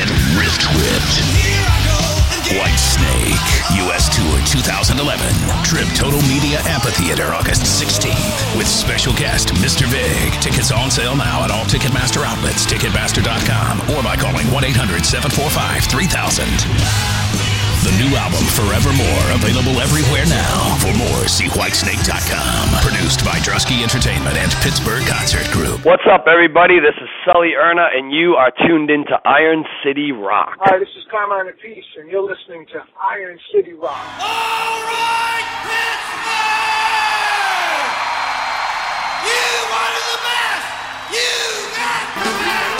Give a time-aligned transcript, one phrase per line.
[0.00, 1.20] Get wrist whipped.
[2.56, 4.08] Whitesnake, U.S.
[4.08, 5.28] Tour 2011.
[5.62, 8.56] Trib Total Media Amphitheater, August 16th.
[8.56, 9.84] With special guest, Mr.
[9.92, 10.32] Big.
[10.40, 15.84] Tickets on sale now at all Ticketmaster outlets, Ticketmaster.com, or by calling 1 800 745
[15.84, 17.29] 3000.
[17.80, 20.76] The new album, Forevermore, available everywhere now.
[20.84, 22.76] For more, see whitesnake.com.
[22.84, 25.86] Produced by Drusky Entertainment and Pittsburgh Concert Group.
[25.86, 26.78] What's up, everybody?
[26.78, 30.58] This is Sully Erna, and you are tuned into Iron City Rock.
[30.60, 33.96] Hi, this is Carmine Appice, and you're listening to Iron City Rock.
[34.20, 36.20] All right, Pittsburgh!
[39.24, 39.40] You
[39.72, 40.68] wanted the best!
[41.16, 41.32] You
[41.80, 42.79] got the best!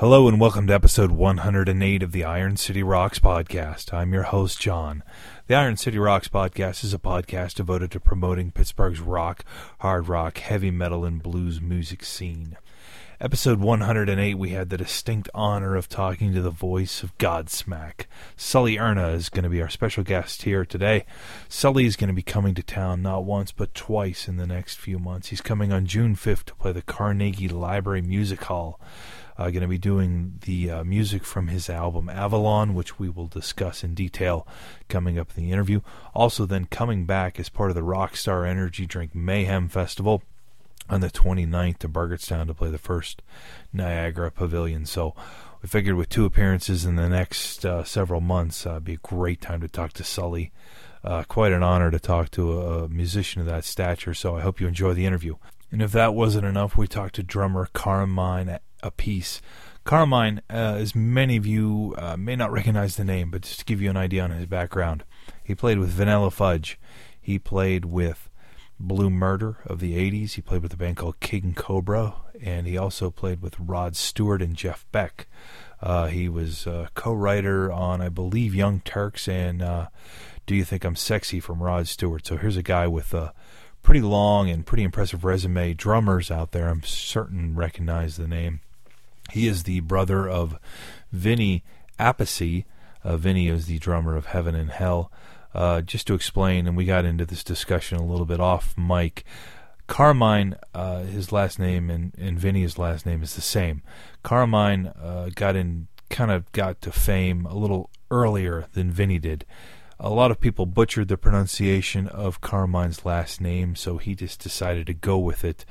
[0.00, 3.92] Hello and welcome to episode 108 of the Iron City Rocks podcast.
[3.92, 5.02] I'm your host, John.
[5.46, 9.44] The Iron City Rocks podcast is a podcast devoted to promoting Pittsburgh's rock,
[9.80, 12.56] hard rock, heavy metal, and blues music scene.
[13.20, 18.06] Episode 108, we had the distinct honor of talking to the voice of Godsmack.
[18.38, 21.04] Sully Erna is going to be our special guest here today.
[21.46, 24.78] Sully is going to be coming to town not once but twice in the next
[24.78, 25.28] few months.
[25.28, 28.80] He's coming on June 5th to play the Carnegie Library Music Hall
[29.40, 33.26] uh, going to be doing the uh, music from his album Avalon, which we will
[33.26, 34.46] discuss in detail
[34.88, 35.80] coming up in the interview.
[36.14, 40.22] Also, then coming back as part of the Rockstar Energy Drink Mayhem Festival
[40.90, 43.22] on the 29th to Burgettstown to play the first
[43.72, 44.84] Niagara Pavilion.
[44.84, 45.14] So
[45.62, 48.98] we figured with two appearances in the next uh, several months, uh, it'd be a
[48.98, 50.52] great time to talk to Sully.
[51.02, 54.60] Uh, quite an honor to talk to a musician of that stature, so I hope
[54.60, 55.36] you enjoy the interview.
[55.72, 59.40] And if that wasn't enough, we talked to drummer Carmine Apiece.
[59.84, 63.64] Carmine, uh, as many of you uh, may not recognize the name, but just to
[63.64, 65.04] give you an idea on his background,
[65.42, 66.78] he played with Vanilla Fudge.
[67.20, 68.28] He played with
[68.78, 70.32] Blue Murder of the 80s.
[70.32, 74.42] He played with a band called King Cobra, and he also played with Rod Stewart
[74.42, 75.26] and Jeff Beck.
[75.82, 79.88] Uh, he was uh, co-writer on, I believe, Young Turks and uh,
[80.46, 82.26] "Do You Think I'm Sexy" from Rod Stewart.
[82.26, 83.32] So here's a guy with a
[83.82, 85.74] pretty long and pretty impressive resume.
[85.74, 88.60] Drummers out there, I'm certain, recognize the name.
[89.32, 90.58] He is the brother of
[91.12, 91.64] Vinny
[91.98, 92.64] Appice.
[93.02, 95.10] Uh, Vinny is the drummer of Heaven and Hell.
[95.52, 99.24] Uh, just to explain, and we got into this discussion a little bit off mic.
[99.88, 103.82] Carmine, uh, his last name, and, and Vinny's last name is the same.
[104.22, 109.44] Carmine uh, got in, kind of got to fame a little earlier than Vinny did.
[109.98, 114.86] A lot of people butchered the pronunciation of Carmine's last name, so he just decided
[114.86, 115.64] to go with it.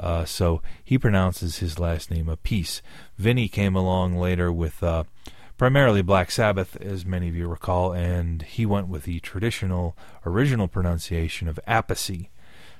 [0.00, 2.80] Uh, so he pronounces his last name a piece.
[3.18, 5.04] Vinny came along later with uh,
[5.58, 9.94] primarily Black Sabbath, as many of you recall, and he went with the traditional
[10.24, 12.30] original pronunciation of Appice.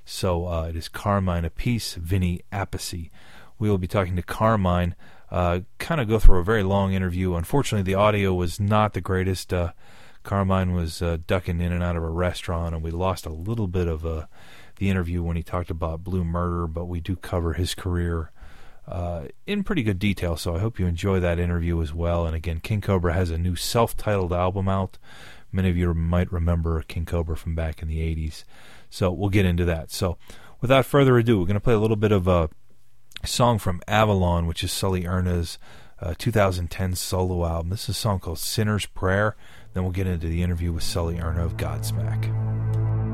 [0.07, 3.11] So uh, it is Carmine Apiece, Vinny Appice.
[3.59, 4.95] We will be talking to Carmine.
[5.31, 7.35] Uh, kind of go through a very long interview.
[7.35, 9.53] Unfortunately, the audio was not the greatest.
[9.53, 9.73] Uh,
[10.23, 13.69] Carmine was uh, ducking in and out of a restaurant, and we lost a little
[13.69, 14.25] bit of uh,
[14.81, 18.33] the interview when he talked about Blue Murder, but we do cover his career
[18.89, 20.37] uh, in pretty good detail.
[20.37, 22.27] So I hope you enjoy that interview as well.
[22.27, 24.97] And again, King Cobra has a new self-titled album out.
[25.53, 28.45] Many of you might remember King Cobra from back in the '80s.
[28.89, 29.91] So we'll get into that.
[29.91, 30.17] So
[30.63, 32.49] without further ado, we're going to play a little bit of a
[33.23, 35.59] song from Avalon, which is Sully Erna's
[36.01, 37.69] uh, 2010 solo album.
[37.69, 39.37] This is a song called Sinner's Prayer.
[39.75, 43.10] Then we'll get into the interview with Sully Erna of Godsmack.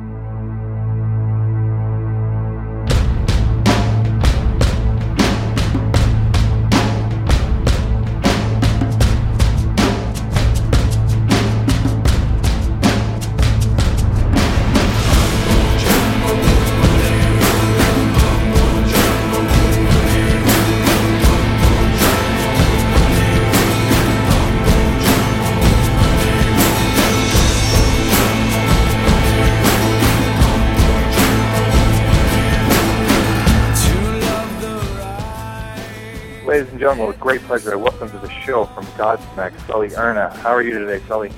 [36.86, 40.30] Gentlemen, with great pleasure, I welcome to the show from Godsmack, Sully Erna.
[40.36, 41.32] How are you today, Sully?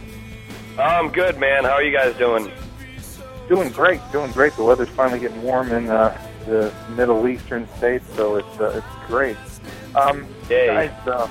[0.78, 1.64] I'm good, man.
[1.64, 2.52] How are you guys doing?
[3.48, 4.52] Doing great, doing great.
[4.56, 6.14] The weather's finally getting warm in uh,
[6.44, 9.38] the Middle Eastern states, so it's uh, it's great.
[9.94, 10.66] Um, Yay.
[10.66, 11.26] guys, uh,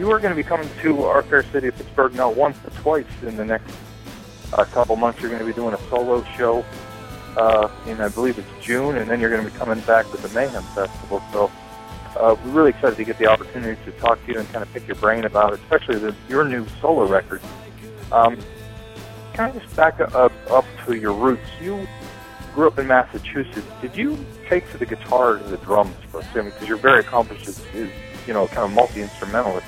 [0.00, 2.70] you are going to be coming to our fair city of Pittsburgh now once or
[2.70, 3.72] twice in the next
[4.52, 5.20] uh, couple months.
[5.20, 6.64] You're going to be doing a solo show
[7.36, 10.22] uh, in I believe it's June, and then you're going to be coming back with
[10.22, 11.22] the Mayhem Festival.
[11.32, 11.52] So
[12.16, 14.72] uh, we're really excited to get the opportunity to talk to you and kind of
[14.72, 17.40] pick your brain about, especially the, your new solo record.
[18.10, 18.38] Um,
[19.34, 21.48] kind of just back up, up to your roots.
[21.60, 21.86] You
[22.54, 23.66] grew up in Massachusetts.
[23.80, 24.18] Did you
[24.48, 25.94] take to the guitar or the drums?
[26.14, 27.88] I mean, because you're very accomplished as, as
[28.26, 29.66] you know, kind of multi instrumentalist.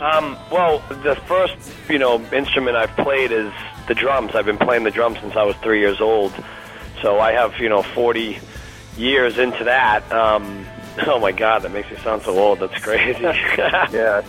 [0.00, 1.56] Um, well, the first,
[1.90, 3.52] you know, instrument I've played is
[3.86, 4.34] the drums.
[4.34, 6.32] I've been playing the drums since I was three years old.
[7.02, 8.38] So I have, you know, 40
[8.96, 10.10] years into that.
[10.12, 10.66] Um,
[11.06, 12.60] oh my God, that makes me sound so old.
[12.60, 13.20] That's crazy.
[13.22, 14.22] yeah.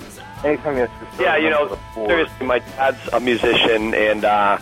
[0.43, 0.87] Anytime you
[1.19, 4.57] yeah, you know, seriously, my dad's a musician, and uh,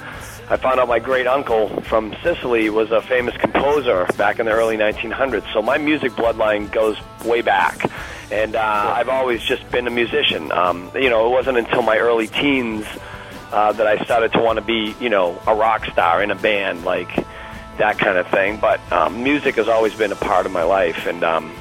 [0.50, 4.52] I found out my great uncle from Sicily was a famous composer back in the
[4.52, 5.54] early 1900s.
[5.54, 7.90] So my music bloodline goes way back,
[8.30, 10.52] and uh, I've always just been a musician.
[10.52, 12.86] Um, you know, it wasn't until my early teens
[13.54, 16.36] uh, that I started to want to be, you know, a rock star in a
[16.36, 17.26] band, like
[17.80, 18.58] that kind of thing.
[18.58, 21.52] But um, music has always been a part of my life, and um,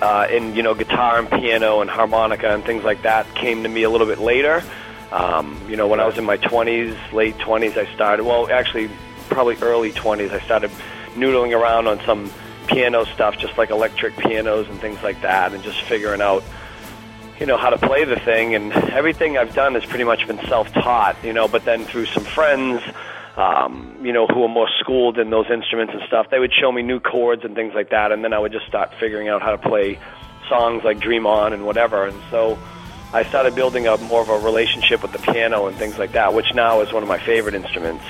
[0.00, 3.68] uh, and you know, guitar and piano and harmonica and things like that came to
[3.68, 4.62] me a little bit later.
[5.12, 8.24] Um, you know, when I was in my 20s, late 20s, I started.
[8.24, 8.90] Well, actually,
[9.28, 10.70] probably early 20s, I started
[11.14, 12.30] noodling around on some
[12.68, 16.44] piano stuff, just like electric pianos and things like that, and just figuring out,
[17.40, 18.54] you know, how to play the thing.
[18.54, 21.48] And everything I've done has pretty much been self-taught, you know.
[21.48, 22.80] But then through some friends,
[23.36, 26.72] um, you know, who were more schooled in those instruments and stuff, they would show
[26.72, 29.42] me new chords and things like that, and then I would just start figuring out
[29.42, 29.98] how to play
[30.48, 32.06] songs like Dream On and whatever.
[32.06, 32.58] And so
[33.12, 36.34] I started building up more of a relationship with the piano and things like that,
[36.34, 38.04] which now is one of my favorite instruments.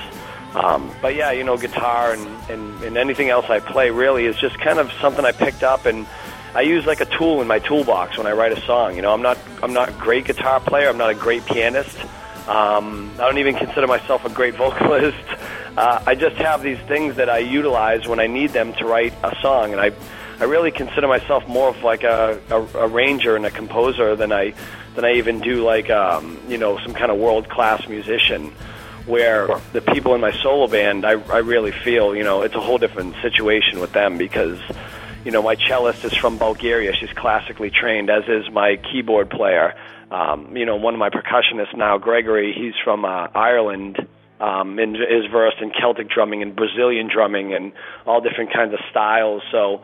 [0.54, 4.36] Um, but yeah, you know, guitar and, and, and anything else I play really is
[4.36, 6.06] just kind of something I picked up and
[6.54, 8.96] I use like a tool in my toolbox when I write a song.
[8.96, 10.88] You know, I'm not I'm not a great guitar player.
[10.88, 11.96] I'm not a great pianist.
[12.48, 15.16] Um, I don't even consider myself a great vocalist.
[15.76, 19.14] Uh, I just have these things that I utilize when I need them to write
[19.22, 19.92] a song, and I
[20.40, 24.54] I really consider myself more of like a, a arranger and a composer than I
[24.94, 28.52] than I even do like um, you know some kind of world class musician
[29.06, 32.60] where the people in my solo band, I, I really feel, you know, it's a
[32.60, 34.58] whole different situation with them because,
[35.24, 36.92] you know, my cellist is from Bulgaria.
[36.94, 39.74] She's classically trained, as is my keyboard player.
[40.10, 44.06] Um, you know, one of my percussionists now, Gregory, he's from uh, Ireland.
[44.40, 47.72] Um, and is versed in Celtic drumming and Brazilian drumming and
[48.06, 49.42] all different kinds of styles.
[49.52, 49.82] So,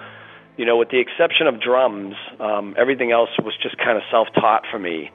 [0.57, 4.63] you know, with the exception of drums, um, everything else was just kind of self-taught
[4.71, 5.11] for me.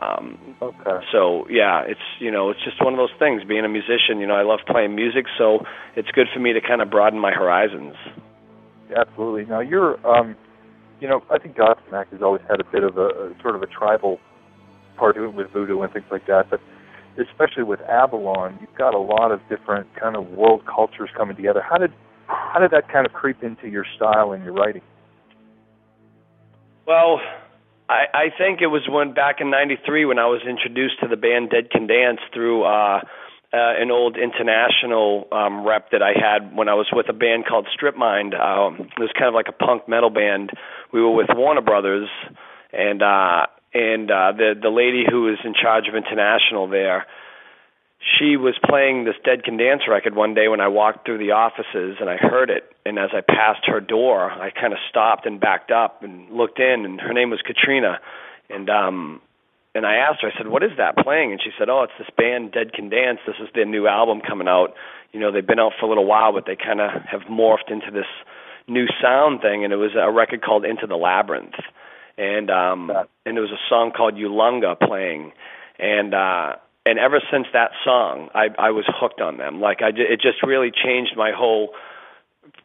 [0.00, 1.04] Um, Okay.
[1.12, 3.42] so yeah, it's you know it's just one of those things.
[3.44, 6.60] Being a musician, you know, I love playing music, so it's good for me to
[6.60, 7.94] kind of broaden my horizons.
[8.94, 9.44] Absolutely.
[9.44, 10.36] Now you're, um,
[11.00, 13.62] you know, I think Godsmack has always had a bit of a, a sort of
[13.62, 14.18] a tribal
[14.96, 16.60] part to it with voodoo and things like that, but
[17.18, 21.62] especially with Avalon, you've got a lot of different kind of world cultures coming together.
[21.62, 21.92] How did
[22.26, 24.82] how did that kind of creep into your style and your writing?
[26.86, 27.20] Well,
[27.88, 31.16] I, I think it was when back in '93 when I was introduced to the
[31.16, 33.00] band Dead Can Dance through uh,
[33.52, 37.46] uh, an old international um, rep that I had when I was with a band
[37.46, 38.34] called Strip Mind.
[38.34, 40.50] Um, it was kind of like a punk metal band.
[40.92, 42.08] We were with Warner Brothers,
[42.72, 47.06] and uh, and uh, the the lady who was in charge of international there
[47.98, 51.32] she was playing this Dead Can Dance record one day when I walked through the
[51.32, 52.70] offices and I heard it.
[52.86, 56.60] And as I passed her door, I kind of stopped and backed up and looked
[56.60, 57.98] in, and her name was Katrina.
[58.48, 59.20] And um,
[59.74, 61.92] and I asked her, I said, "What is that playing?" And she said, "Oh, it's
[61.98, 63.18] this band Dead Can Dance.
[63.26, 64.74] This is their new album coming out.
[65.12, 67.70] You know, they've been out for a little while, but they kind of have morphed
[67.70, 68.08] into this
[68.68, 69.64] new sound thing.
[69.64, 71.54] And it was a record called Into the Labyrinth,
[72.18, 72.90] and um,
[73.24, 75.32] and it was a song called Yulunga playing,
[75.78, 79.60] and uh, and ever since that song, I I was hooked on them.
[79.60, 81.70] Like I, it just really changed my whole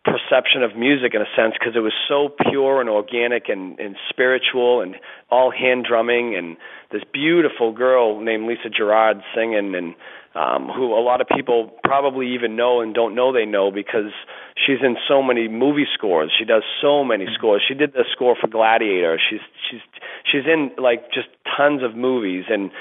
[0.03, 3.95] perception of music in a sense because it was so pure and organic and, and
[4.09, 4.95] spiritual and
[5.31, 6.57] all hand drumming and
[6.91, 9.95] this beautiful girl named Lisa Gerrard singing and
[10.35, 14.11] um, who a lot of people probably even know and don't know they know because
[14.57, 16.31] she's in so many movie scores.
[16.37, 17.63] She does so many scores.
[17.65, 19.19] She did the score for Gladiator.
[19.29, 19.81] She's she's
[20.29, 22.71] she's in like just tons of movies and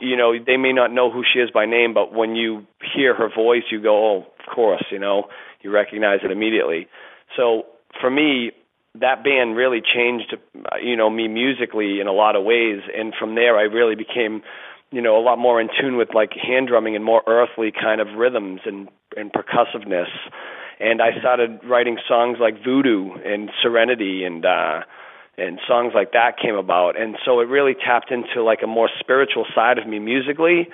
[0.00, 3.14] you know they may not know who she is by name but when you hear
[3.14, 5.24] her voice you go oh of course you know?
[5.62, 6.88] You recognize it immediately.
[7.36, 7.64] So
[8.00, 8.52] for me
[9.00, 10.36] that band really changed
[10.82, 14.42] you know me musically in a lot of ways and from there I really became
[14.90, 18.00] you know a lot more in tune with like hand drumming and more earthly kind
[18.00, 20.10] of rhythms and and percussiveness.
[20.80, 24.80] And I started writing songs like Voodoo and Serenity and uh
[25.36, 28.88] and songs like that came about and so it really tapped into like a more
[29.00, 30.68] spiritual side of me musically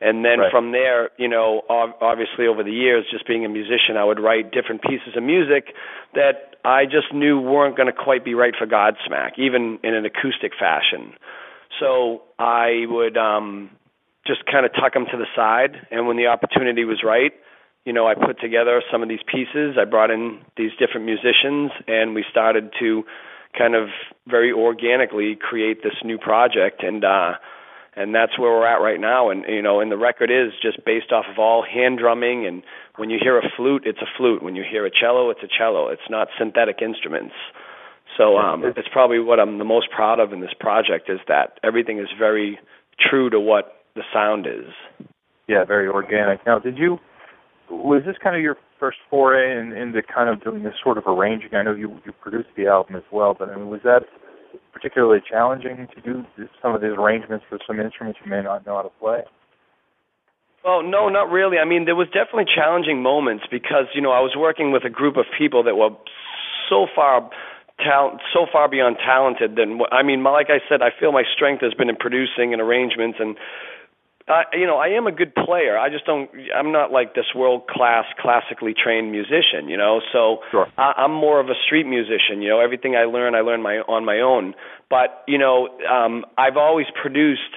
[0.00, 0.50] And then Right.
[0.50, 4.20] from there, you know, ob- obviously over the years, just being a musician, I would
[4.20, 5.72] write different pieces of music
[6.12, 10.04] that I just knew weren't going to quite be right for Godsmack, even in an
[10.04, 11.14] acoustic fashion.
[11.80, 13.70] So I would um,
[14.26, 17.32] just kind of tuck them to the side, and when the opportunity was right,
[17.86, 19.76] you know, I put together some of these pieces.
[19.80, 23.04] I brought in these different musicians, and we started to
[23.56, 23.88] kind of
[24.26, 26.82] very organically create this new project.
[26.82, 27.34] And uh,
[27.94, 29.30] and that's where we're at right now.
[29.30, 32.46] And you know, and the record is just based off of all hand drumming.
[32.46, 32.62] And
[32.96, 34.42] when you hear a flute, it's a flute.
[34.42, 35.88] When you hear a cello, it's a cello.
[35.88, 37.34] It's not synthetic instruments.
[38.16, 41.58] So um, It's- probably what I'm the most proud of in this project is that
[41.62, 42.58] everything is very
[42.98, 44.72] true to what the sound is.
[45.48, 46.44] Yeah, very organic.
[46.46, 46.98] Now, did you
[47.70, 51.04] was this kind of your first foray in, into kind of doing this sort of
[51.06, 51.54] arranging?
[51.54, 54.02] I know you you produced the album as well, but I mean, was that
[54.72, 56.24] particularly challenging to do
[56.60, 59.22] some of these arrangements for some instruments you may not know how to play?
[60.64, 61.58] Well, no, not really.
[61.58, 64.90] I mean, there was definitely challenging moments because you know I was working with a
[64.90, 65.90] group of people that were
[66.68, 67.30] so far
[67.78, 70.22] talent, so far beyond talented than I mean.
[70.24, 73.36] Like I said, I feel my strength has been in producing and arrangements and.
[74.28, 75.78] Uh, you know, I am a good player.
[75.78, 76.28] I just don't.
[76.52, 79.68] I'm not like this world class, classically trained musician.
[79.68, 80.66] You know, so Sure.
[80.76, 82.42] I, I'm more of a street musician.
[82.42, 84.54] You know, everything I learn, I learn my on my own.
[84.90, 87.54] But you know, um, I've always produced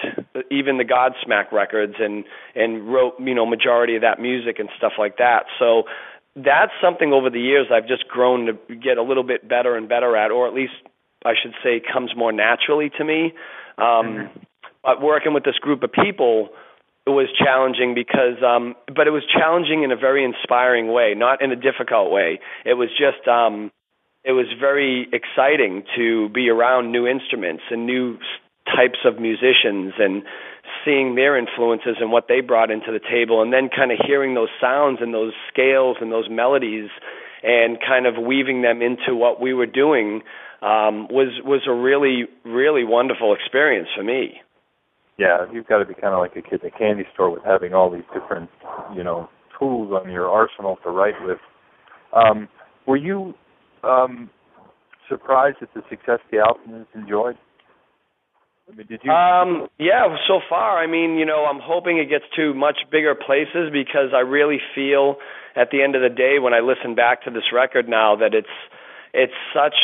[0.52, 2.24] even the Godsmack records and
[2.56, 5.46] and wrote you know majority of that music and stuff like that.
[5.58, 5.84] So
[6.36, 9.90] that's something over the years I've just grown to get a little bit better and
[9.90, 10.74] better at, or at least
[11.26, 13.34] I should say comes more naturally to me.
[13.80, 14.30] Um,
[14.84, 16.50] But working with this group of people
[17.08, 21.52] was challenging because um but it was challenging in a very inspiring way not in
[21.52, 22.40] a difficult way.
[22.66, 23.72] It was just um
[24.24, 28.18] it was very exciting to be around new instruments and new
[28.66, 30.24] types of musicians and
[30.86, 34.36] seeing their influences and what they brought into the table and then kind of hearing
[34.36, 36.90] those sounds and those scales and those melodies
[37.42, 40.22] and kind of weaving them into what we were doing
[40.62, 44.42] um was was a really really wonderful experience for me
[45.20, 47.44] Yeah, you've got to be kind of like a kid in a candy store with
[47.44, 48.50] having all these different,
[48.96, 51.40] you know, tools on your arsenal to write with.
[52.16, 52.48] Um,
[52.88, 53.34] were you
[53.84, 54.30] um,
[55.10, 57.36] surprised at the success the album has enjoyed?
[58.72, 59.12] I mean, did you?
[59.12, 63.14] Um, yeah, so far, I mean, you know, I'm hoping it gets to much bigger
[63.14, 65.18] places because I really feel
[65.56, 68.34] at the end of the day when I listen back to this record now that
[68.34, 68.48] it's
[69.14, 69.76] it's such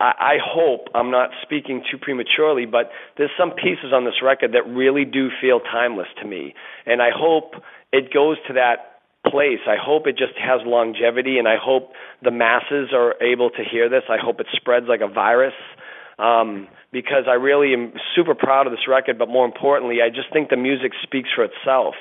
[0.00, 4.52] I, I hope I'm not speaking too prematurely, but there's some pieces on this record
[4.52, 6.54] that really do feel timeless to me.
[6.86, 7.54] And I hope
[7.92, 9.60] it goes to that place.
[9.66, 11.90] I hope it just has longevity and I hope
[12.22, 14.02] the masses are able to hear this.
[14.08, 15.54] I hope it spreads like a virus
[16.18, 19.18] um, because I really am super proud of this record.
[19.18, 21.94] But more importantly, I just think the music speaks for itself,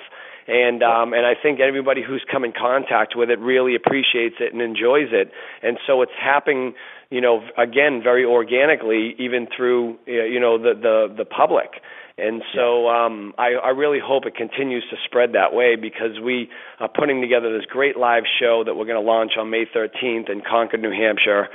[0.47, 4.53] and um, and I think everybody who's come in contact with it really appreciates it
[4.53, 5.31] and enjoys it.
[5.61, 6.73] And so it's happening,
[7.09, 11.81] you know, again very organically, even through you know the the the public.
[12.19, 16.49] And so um, I, I really hope it continues to spread that way because we
[16.79, 20.27] are putting together this great live show that we're going to launch on May 13th
[20.27, 21.47] in Concord, New Hampshire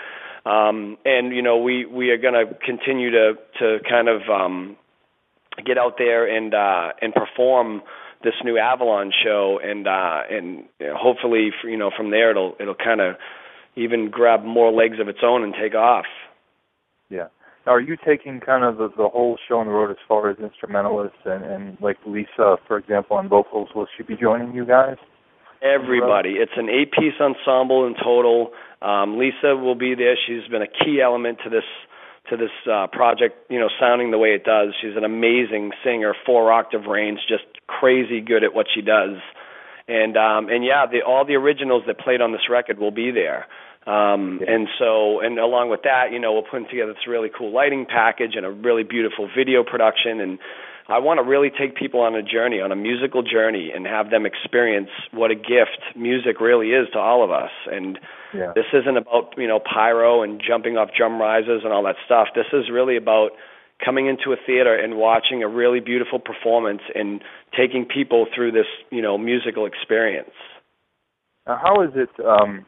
[0.44, 4.76] um, and you know we we are going to continue to to kind of um,
[5.64, 7.82] get out there and uh, and perform
[8.22, 10.64] this new Avalon show, and uh, and
[10.96, 13.16] hopefully you know from there it'll it'll kind of
[13.76, 16.06] even grab more legs of its own and take off.
[17.08, 17.28] Yeah.
[17.66, 20.28] Now, are you taking kind of the, the whole show on the road as far
[20.28, 23.68] as instrumentalists and, and like Lisa, for example, on vocals?
[23.74, 24.96] Will she be joining you guys?
[25.62, 26.30] Everybody.
[26.30, 28.50] It's an eight-piece ensemble in total.
[28.82, 30.16] Um, Lisa will be there.
[30.26, 31.62] She's been a key element to this
[32.30, 33.48] to this uh, project.
[33.48, 34.74] You know, sounding the way it does.
[34.80, 37.44] She's an amazing singer, four octave range, just
[37.80, 39.16] crazy good at what she does.
[39.88, 43.10] And um, and yeah, the, all the originals that played on this record will be
[43.10, 43.46] there.
[43.86, 44.54] Um, Yeah.
[44.54, 47.84] and so, and along with that, you know, we're putting together this really cool lighting
[47.86, 50.20] package and a really beautiful video production.
[50.20, 50.38] And
[50.88, 54.10] I want to really take people on a journey, on a musical journey, and have
[54.10, 57.50] them experience what a gift music really is to all of us.
[57.70, 57.98] And
[58.32, 58.52] Yeah.
[58.54, 62.28] this isn't about you know pyro and jumping off drum risers and all that stuff.
[62.36, 63.32] This is really about
[63.84, 67.22] coming into a theater and watching a really beautiful performance and
[67.56, 70.34] taking people through this you know musical experience.
[71.46, 72.10] Now, how is it?
[72.24, 72.66] Um,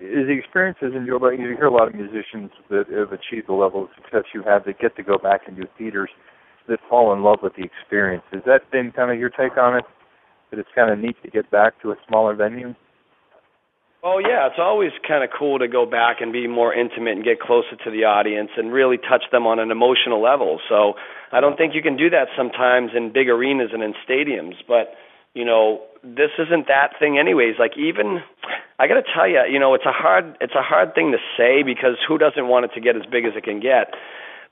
[0.00, 1.32] is the experience as enjoyable?
[1.32, 4.64] You hear a lot of musicians that have achieved the level of success you have
[4.66, 6.10] that get to go back and do theaters
[6.68, 8.22] that fall in love with the experience.
[8.30, 9.84] Has that been kind of your take on it?
[10.50, 12.74] That it's kind of neat to get back to a smaller venue?
[14.08, 17.24] Oh yeah, it's always kind of cool to go back and be more intimate and
[17.24, 20.60] get closer to the audience and really touch them on an emotional level.
[20.66, 20.94] So
[21.30, 24.96] I don't think you can do that sometimes in big arenas and in stadiums, but
[25.34, 27.56] you know, this isn't that thing anyways.
[27.58, 28.24] Like even
[28.78, 31.20] I got to tell you, you know, it's a hard it's a hard thing to
[31.36, 33.92] say because who doesn't want it to get as big as it can get?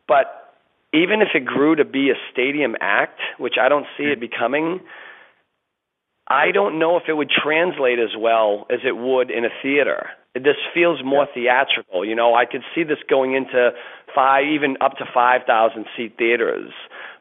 [0.06, 0.52] But
[0.92, 4.80] even if it grew to be a stadium act, which I don't see it becoming,
[6.28, 10.10] I don't know if it would translate as well as it would in a theater.
[10.34, 12.04] This feels more theatrical.
[12.04, 13.70] You know, I could see this going into
[14.14, 16.72] five, even up to 5,000 seat theaters.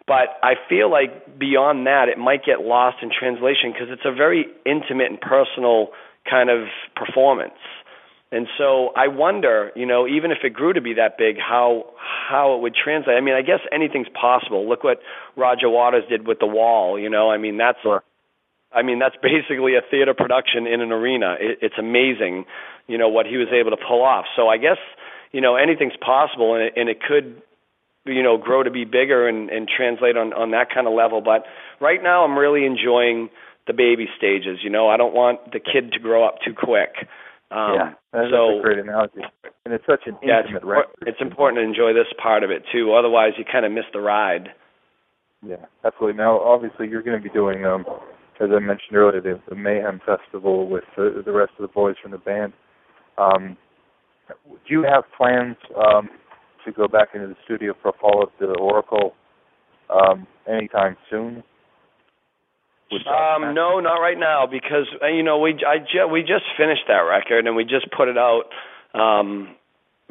[0.08, 4.14] But I feel like beyond that, it might get lost in translation because it's a
[4.14, 5.90] very intimate and personal
[6.30, 7.58] kind of performance.
[8.32, 11.86] And so I wonder, you know, even if it grew to be that big, how
[12.28, 13.16] how it would translate.
[13.16, 14.68] I mean, I guess anything's possible.
[14.68, 15.00] Look what
[15.38, 17.00] Roger Waters did with The Wall.
[17.00, 18.04] You know, I mean, that's Sure.
[18.76, 21.36] I mean, that's basically a theater production in an arena.
[21.40, 22.46] It, it's amazing,
[22.88, 24.26] you know, what he was able to pull off.
[24.36, 24.78] So I guess,
[25.32, 27.42] you know, anything's possible, and it, and it could,
[28.06, 31.22] you know, grow to be bigger and, and translate on on that kind of level.
[31.22, 31.46] But
[31.80, 33.30] right now, I'm really enjoying
[33.66, 34.60] the baby stages.
[34.62, 37.08] You know, I don't want the kid to grow up too quick.
[37.52, 39.22] Um, yeah, that's so a great analogy.
[39.66, 42.52] And it's such an yeah, it's, intimate impor- it's important to enjoy this part of
[42.52, 42.94] it too.
[42.94, 44.50] Otherwise, you kind of miss the ride.
[45.46, 46.18] Yeah, absolutely.
[46.18, 47.86] Now, obviously, you're going to be doing, um,
[48.42, 51.96] as I mentioned earlier, the, the Mayhem Festival with the, the rest of the boys
[52.02, 52.54] from the band.
[53.18, 53.58] Um,
[54.28, 56.10] do you have plans um,
[56.66, 59.14] to go back into the studio for a follow-up to the Oracle
[59.90, 61.44] um, anytime soon?
[62.92, 66.84] Um, no, not right now because uh, you know we I ju- we just finished
[66.88, 68.44] that record and we just put it out.
[68.94, 69.56] Um,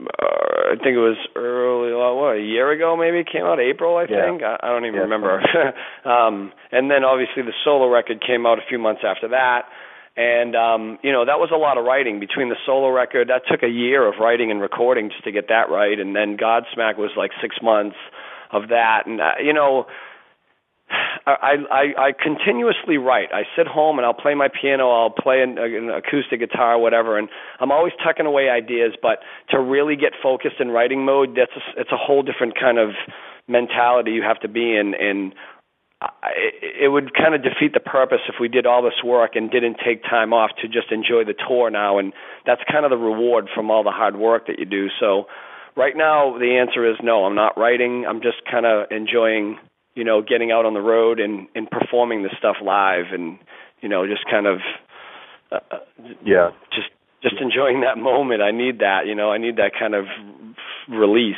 [0.01, 3.61] uh, I think it was early, uh, what a year ago maybe it came out
[3.61, 4.27] April I Yeah.
[4.27, 5.39] think I, I don't even Yeah, remember.
[6.05, 9.67] um, and then obviously the solo record came out a few months after that.
[10.17, 13.29] And um, you know that was a lot of writing between the solo record.
[13.29, 16.37] That took a year of writing and recording just to get that right, and then
[16.37, 17.97] Godsmack was like six months
[18.53, 19.07] of that.
[19.07, 19.87] And uh, you know,
[21.27, 23.29] I, I I continuously write.
[23.33, 24.91] I sit home and I'll play my piano.
[24.91, 27.29] I'll play an, an acoustic guitar, whatever, and
[27.61, 28.93] I'm always tucking away ideas.
[29.01, 29.21] But
[29.51, 32.91] to really get focused in writing mode, that's a, it's a whole different kind of
[33.49, 34.95] mentality you have to be in.
[34.95, 35.35] And
[36.01, 36.31] I,
[36.83, 39.79] it would kind of defeat the purpose if we did all this work and didn't
[39.85, 41.99] take time off to just enjoy the tour now.
[41.99, 42.13] And
[42.45, 44.89] that's kind of the reward from all the hard work that you do.
[45.01, 45.25] So
[45.77, 47.25] right now, the answer is no.
[47.25, 48.05] I'm not writing.
[48.09, 49.59] I'm just kind of enjoying
[49.95, 53.39] you know, getting out on the road and and performing the stuff live, and
[53.81, 54.59] you know, just kind of,
[55.53, 55.79] uh, uh,
[56.25, 56.89] Yeah, just
[57.23, 58.43] just enjoying that moment.
[58.43, 60.05] I need that, you know, I need that kind of
[60.89, 61.37] release.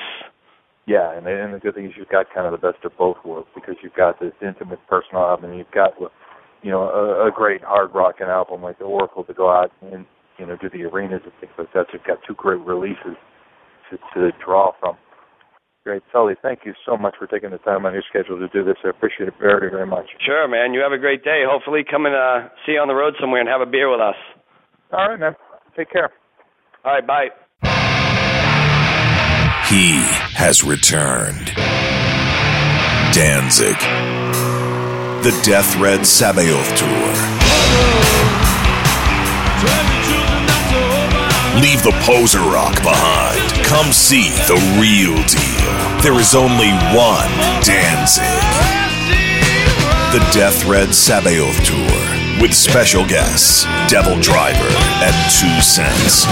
[0.86, 3.16] yeah, and, and the good thing is you've got kind of the best of both
[3.24, 5.92] worlds because you've got this intimate personal album, and you've got
[6.62, 10.06] you know a, a great hard rocking album like the Oracle to go out and
[10.38, 11.86] you know do the arenas and things like that.
[11.88, 13.16] So you've got two great releases
[13.90, 14.96] to, to draw from.
[15.86, 16.34] Great, Sully.
[16.42, 18.74] Thank you so much for taking the time on your schedule to do this.
[18.84, 20.06] I appreciate it very, very much.
[20.18, 20.74] Sure, man.
[20.74, 21.44] You have a great day.
[21.46, 24.00] Hopefully, come and uh, see you on the road somewhere and have a beer with
[24.00, 24.16] us.
[24.90, 25.36] All right, man.
[25.76, 26.10] Take care.
[26.84, 27.28] All right, bye.
[29.68, 30.02] He
[30.34, 31.54] has returned.
[33.14, 33.78] Danzig.
[35.22, 37.36] The Death Red Sabaoth Tour.
[41.56, 43.40] Leave the poser rock behind.
[43.64, 45.72] Come see the real deal.
[46.02, 47.32] There is only one
[47.64, 48.22] Danzig.
[50.12, 54.68] The Death Red Sabaoth Tour with special guests Devil Driver
[55.00, 56.26] and Two Cents.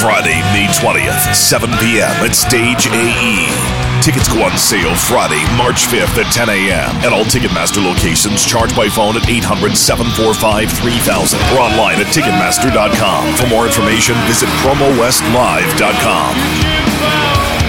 [0.00, 2.24] Friday, May 20th, 7 p.m.
[2.24, 3.79] at Stage AE.
[4.00, 6.96] Tickets go on sale Friday, March 5th at 10 a.m.
[7.04, 8.44] at all Ticketmaster locations.
[8.48, 13.36] Charge by phone at 800 745 3000 or online at Ticketmaster.com.
[13.36, 16.32] For more information, visit PromoWestLive.com.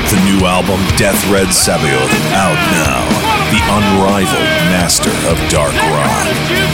[0.08, 3.04] The new album, Death Red out now.
[3.52, 6.28] The unrivaled master of dark rock,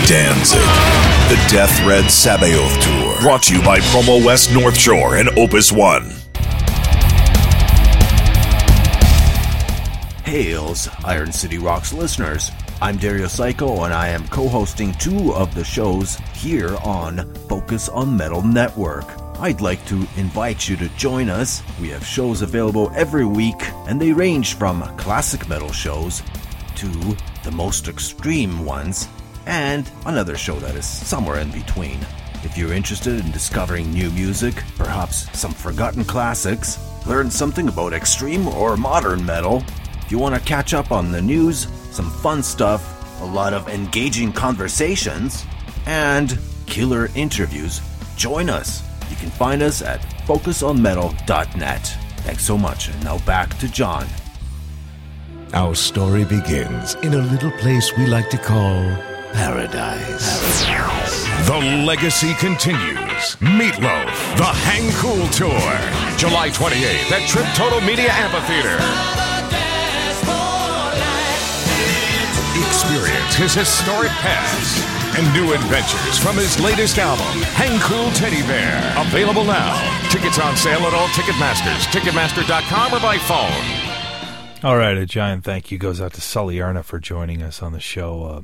[0.05, 0.61] Danzig.
[1.33, 3.21] The Death Red Sabaoth Tour.
[3.21, 6.16] Brought to you by Promo West North Shore and Opus One.
[10.27, 12.51] Hails, Iron City Rocks listeners.
[12.81, 17.87] I'm Dario Psycho, and I am co hosting two of the shows here on Focus
[17.87, 19.05] on Metal Network.
[19.39, 21.63] I'd like to invite you to join us.
[21.79, 23.55] We have shows available every week,
[23.87, 26.21] and they range from classic metal shows
[26.75, 29.07] to the most extreme ones,
[29.45, 31.99] and another show that is somewhere in between.
[32.43, 38.45] If you're interested in discovering new music, perhaps some forgotten classics, learn something about extreme
[38.49, 39.63] or modern metal,
[40.07, 43.67] if you want to catch up on the news, some fun stuff, a lot of
[43.67, 45.45] engaging conversations,
[45.85, 47.81] and killer interviews,
[48.15, 48.83] join us.
[49.09, 51.97] You can find us at focusonmetal.net.
[52.19, 52.87] Thanks so much.
[52.87, 54.07] And now back to John.
[55.51, 58.79] Our story begins in a little place we like to call
[59.33, 60.63] paradise.
[61.47, 63.35] The legacy continues.
[63.41, 69.16] Meatloaf, the Hang Cool Tour, July 28th at Trib Total Media Amphitheater.
[72.87, 78.93] Experience his historic past and new adventures from his latest album, Hang Cool Teddy Bear.
[79.05, 79.75] Available now.
[80.09, 84.63] Tickets on sale at all Ticketmasters, Ticketmaster.com, or by phone.
[84.63, 87.73] All right, a giant thank you goes out to Sully Erna for joining us on
[87.73, 88.23] the show.
[88.23, 88.41] Uh,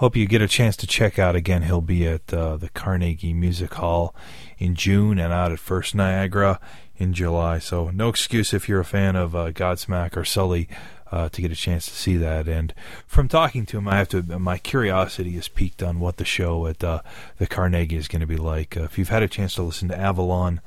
[0.00, 1.62] hope you get a chance to check out again.
[1.62, 4.14] He'll be at uh, the Carnegie Music Hall
[4.58, 6.60] in June and out at First Niagara
[6.98, 7.58] in July.
[7.58, 10.68] So no excuse if you're a fan of uh, Godsmack or Sully
[11.10, 12.48] uh, to get a chance to see that.
[12.48, 12.74] And
[13.06, 16.66] from talking to him, I have to my curiosity is piqued on what the show
[16.66, 17.02] at uh,
[17.38, 18.76] the Carnegie is going to be like.
[18.76, 20.60] Uh, if you've had a chance to listen to Avalon.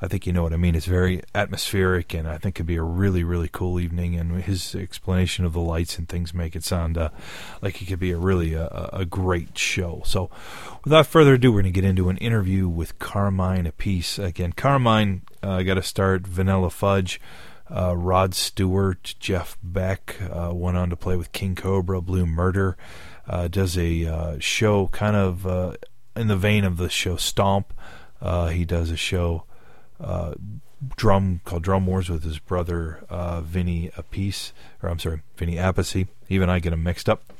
[0.00, 0.76] I think you know what I mean.
[0.76, 4.14] It's very atmospheric, and I think it could be a really, really cool evening.
[4.14, 7.08] And his explanation of the lights and things make it sound uh,
[7.60, 10.02] like it could be a really uh, a great show.
[10.04, 10.30] So,
[10.84, 14.24] without further ado, we're going to get into an interview with Carmine Appice.
[14.24, 17.20] Again, Carmine uh, got to start Vanilla Fudge.
[17.70, 22.76] Uh, Rod Stewart, Jeff Beck uh, went on to play with King Cobra, Blue Murder.
[23.26, 25.74] Uh, does a uh, show kind of uh,
[26.16, 27.74] in the vein of the show Stomp.
[28.50, 29.44] He does a show
[30.96, 34.52] drum called Drum Wars with his brother uh, Vinny Appice,
[34.82, 36.06] or I'm sorry, Vinny Appice.
[36.28, 37.32] Even I get them mixed up.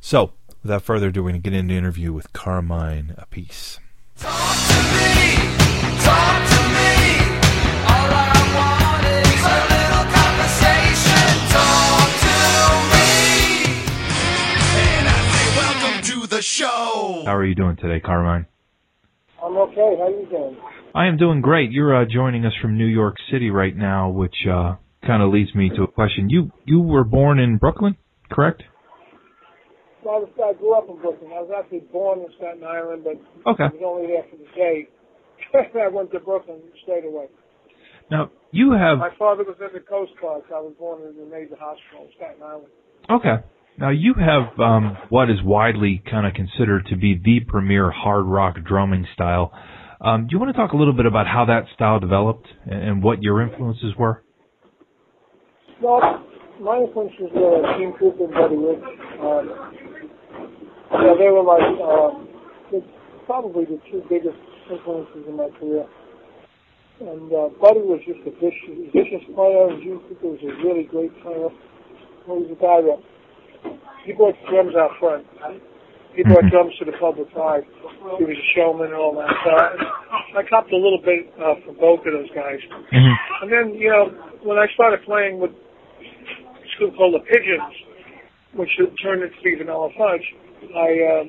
[0.00, 3.78] So, without further ado, we're going to get into interview with Carmine Appice.
[4.16, 6.51] Talk to me, talk to
[16.42, 17.22] the show.
[17.24, 18.46] How are you doing today, Carmine?
[19.42, 19.74] I'm okay.
[19.98, 20.56] How are you doing?
[20.94, 21.70] I am doing great.
[21.70, 24.74] You're uh, joining us from New York City right now, which uh,
[25.06, 26.28] kind of leads me to a question.
[26.28, 27.96] You you were born in Brooklyn,
[28.30, 28.62] correct?
[30.04, 31.30] Well, I, was, I grew up in Brooklyn.
[31.32, 33.14] I was actually born in Staten Island, but
[33.52, 33.64] Okay.
[33.64, 34.88] I was only there for the day.
[35.80, 37.26] I went to Brooklyn and stayed away.
[38.10, 41.14] Now you have My father was in the Coast Guard, so I was born in
[41.16, 42.66] the Navy Hospital in Staten Island.
[43.10, 43.46] okay.
[43.78, 48.26] Now you have um, what is widely kind of considered to be the premier hard
[48.26, 49.52] rock drumming style.
[50.00, 53.02] Um, do you want to talk a little bit about how that style developed and,
[53.02, 54.22] what your influences were?
[55.80, 56.26] Well,
[56.60, 58.82] my influences were Gene Krupa and Buddy Rich.
[59.22, 59.46] Um,
[60.90, 62.28] yeah, they were like um,
[62.72, 62.82] the,
[63.26, 64.36] probably the two biggest
[64.70, 65.86] influences in my career.
[67.00, 70.84] And uh, Buddy was just a vicious, vicious player, and Gene Krupa was a really
[70.84, 71.48] great player.
[72.26, 72.98] He was a guy that
[74.04, 75.26] he brought drums out front.
[76.14, 77.64] He brought drums to the public eye.
[78.18, 79.32] He was a showman and all that.
[79.44, 82.60] So I, I copped a little bit uh, from both of those guys.
[83.40, 84.12] And then, you know,
[84.44, 87.72] when I started playing with a school called the Pigeons,
[88.54, 88.68] which
[89.02, 90.26] turned into be Vanilla Fudge,
[90.76, 91.24] I uh,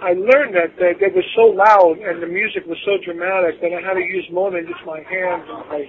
[0.00, 3.72] I learned that they, they were so loud and the music was so dramatic that
[3.72, 5.82] I had to use more than just my hands and my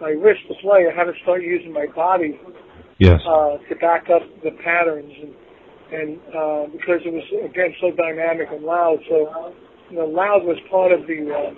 [0.00, 0.88] my wrist to play.
[0.88, 2.40] I had to start using my body
[3.00, 3.20] Yes.
[3.26, 5.34] uh, to back up the patterns and
[5.90, 8.98] and uh, because it was again so dynamic and loud.
[9.08, 9.52] So
[9.90, 11.50] you know, loud was part of the uh,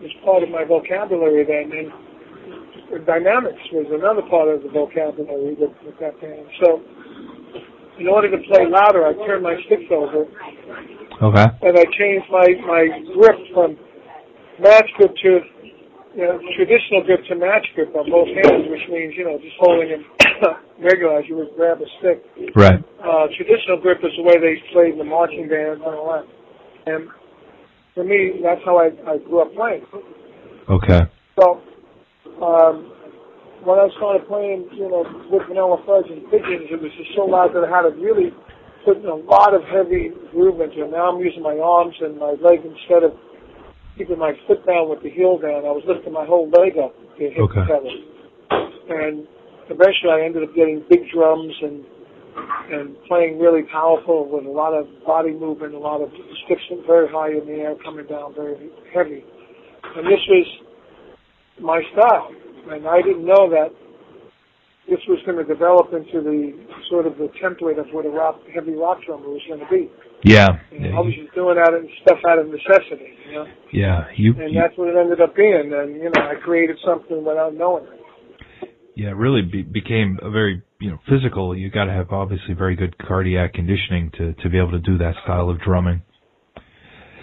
[0.00, 5.76] was part of my vocabulary then, and dynamics was another part of the vocabulary with,
[5.84, 6.48] with that band.
[6.58, 6.82] So
[8.00, 10.26] in order to play louder, I turned my sticks over
[11.22, 11.46] Okay.
[11.62, 13.78] and I changed my my grip from
[14.58, 15.40] match grip to
[16.14, 19.56] you know, traditional grip to match grip on both hands, which means you know just
[19.58, 20.02] holding it
[20.78, 22.22] regular as you would grab a stick.
[22.54, 22.78] Right.
[23.02, 26.26] Uh, traditional grip is the way they played in the marching bands and all that.
[26.86, 27.08] And
[27.94, 29.82] for me, that's how I, I grew up playing.
[30.70, 31.02] Okay.
[31.38, 31.62] So
[32.42, 32.94] um,
[33.66, 37.26] when I started playing, you know, with Vanilla Fudge and Pigeons, it was just so
[37.26, 38.30] loud that I had to really
[38.84, 40.90] put in a lot of heavy into it.
[40.90, 43.16] Now I'm using my arms and my leg instead of
[43.96, 45.64] keeping my foot down with the heel down.
[45.64, 47.60] I was lifting my whole leg up to hit Okay.
[47.60, 47.94] the pedal.
[48.90, 49.26] And
[49.70, 51.84] eventually I ended up getting big drums and
[52.36, 56.10] and playing really powerful with a lot of body movement, a lot of
[56.44, 59.22] sticks very high in the air, coming down very heavy.
[59.94, 60.46] And this was
[61.60, 62.30] my style.
[62.70, 63.70] And I didn't know that
[64.88, 66.52] this was going to develop into the
[66.90, 69.90] sort of the template of what a rock, heavy rock drummer was going to be.
[70.24, 70.48] Yeah.
[70.72, 73.46] I was just doing that and stuff out of necessity, you know.
[73.72, 74.04] yeah.
[74.16, 74.34] You.
[74.40, 75.70] And you- that's what it ended up being.
[75.72, 78.70] And you know, I created something without knowing it.
[78.96, 79.08] yeah.
[79.10, 81.54] It really be, became a very you know physical.
[81.56, 84.96] You got to have obviously very good cardiac conditioning to to be able to do
[84.98, 86.02] that style of drumming.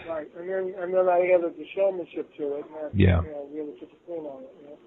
[0.07, 0.27] Right.
[0.37, 3.21] And then and then I added the showmanship to it, and that, Yeah.
[3.21, 4.49] you know, really the spin on it.
[4.61, 4.77] You know?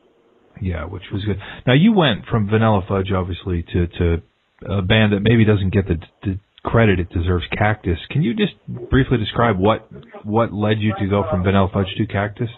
[0.60, 1.38] Yeah, which was good.
[1.66, 4.22] Now you went from Vanilla Fudge, obviously, to to
[4.66, 7.98] a band that maybe doesn't get the, the credit it deserves, Cactus.
[8.10, 8.54] Can you just
[8.90, 9.88] briefly describe what
[10.24, 12.48] what led you to go from Vanilla Fudge to Cactus?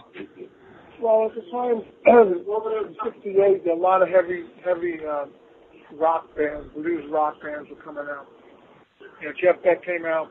[1.01, 5.25] Well, at the time, in '68, a lot of heavy, heavy uh,
[5.95, 8.25] rock bands, blues rock bands were coming out.
[9.21, 10.27] You know, Jeff Beck came out,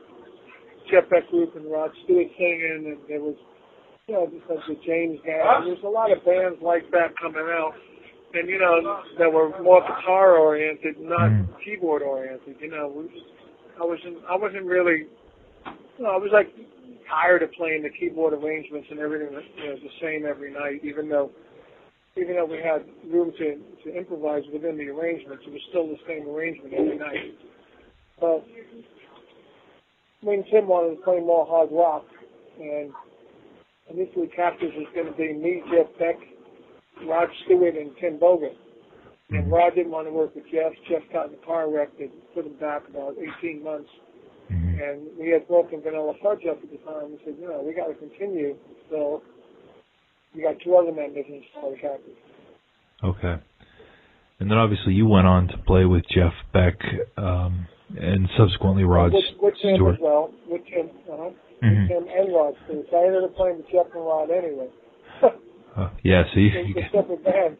[0.91, 3.35] Jeff Beck group, and Rod Stewart singing, and there was,
[4.07, 5.39] you know, just like the James Gang.
[5.65, 7.73] There's a lot of bands like that coming out,
[8.33, 11.47] and you know, that were more guitar oriented, not Mm.
[11.63, 12.55] keyboard oriented.
[12.59, 13.07] You know, we,
[13.79, 15.05] I wasn't, I wasn't really,
[15.97, 16.47] you know, I was like
[17.09, 21.09] tired of playing the keyboard arrangements and everything you know, the same every night, even
[21.09, 21.31] though
[22.17, 25.97] even though we had room to, to improvise within the arrangements, it was still the
[26.07, 27.37] same arrangement every night.
[28.19, 28.43] But
[30.23, 32.05] me and Tim wanted to play more hard rock,
[32.59, 32.91] and
[33.91, 36.15] initially Cactus was to be me, Jeff Beck,
[37.07, 38.57] Rod Stewart, and Tim Bogert.
[39.29, 40.71] And Rod didn't want to work with Jeff.
[40.89, 43.89] Jeff got in a car wreck that put him back about 18 months.
[44.49, 47.11] And we had broken Vanilla Fudge up at the time.
[47.11, 48.55] We said, no, we got to continue.
[48.89, 49.21] So
[50.33, 52.15] we got two other members in Star Cactus.
[53.03, 53.35] Okay.
[54.39, 56.75] And then obviously you went on to play with Jeff Beck
[57.17, 57.67] um,
[57.99, 59.95] and subsequently Rod with, with Tim Stewart.
[59.95, 60.31] as well.
[60.47, 61.29] With Tim, uh-huh.
[61.63, 61.81] Mhm.
[61.81, 62.85] With Tim and Rod Stewart.
[62.89, 64.69] So I ended up playing with Jeff and Rod anyway.
[65.77, 67.57] Uh, yeah, so you, you, a separate band.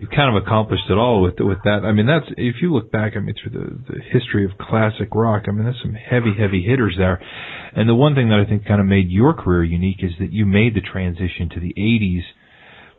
[0.00, 1.82] you kind of accomplished it all with with that.
[1.82, 5.08] I mean, that's if you look back, I mean, through the, the history of classic
[5.12, 7.20] rock, I mean, there's some heavy, heavy hitters there.
[7.74, 10.32] And the one thing that I think kind of made your career unique is that
[10.32, 12.22] you made the transition to the 80s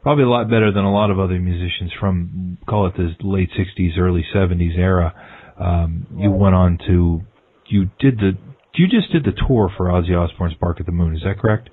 [0.01, 3.49] probably a lot better than a lot of other musicians from call it the late
[3.57, 5.13] 60s, early 70s era.
[5.57, 7.21] Um, you went on to
[7.67, 8.31] you did the
[8.75, 11.15] you just did the tour for Ozzy Osbourne's Bark at the Moon.
[11.15, 11.69] Is that correct?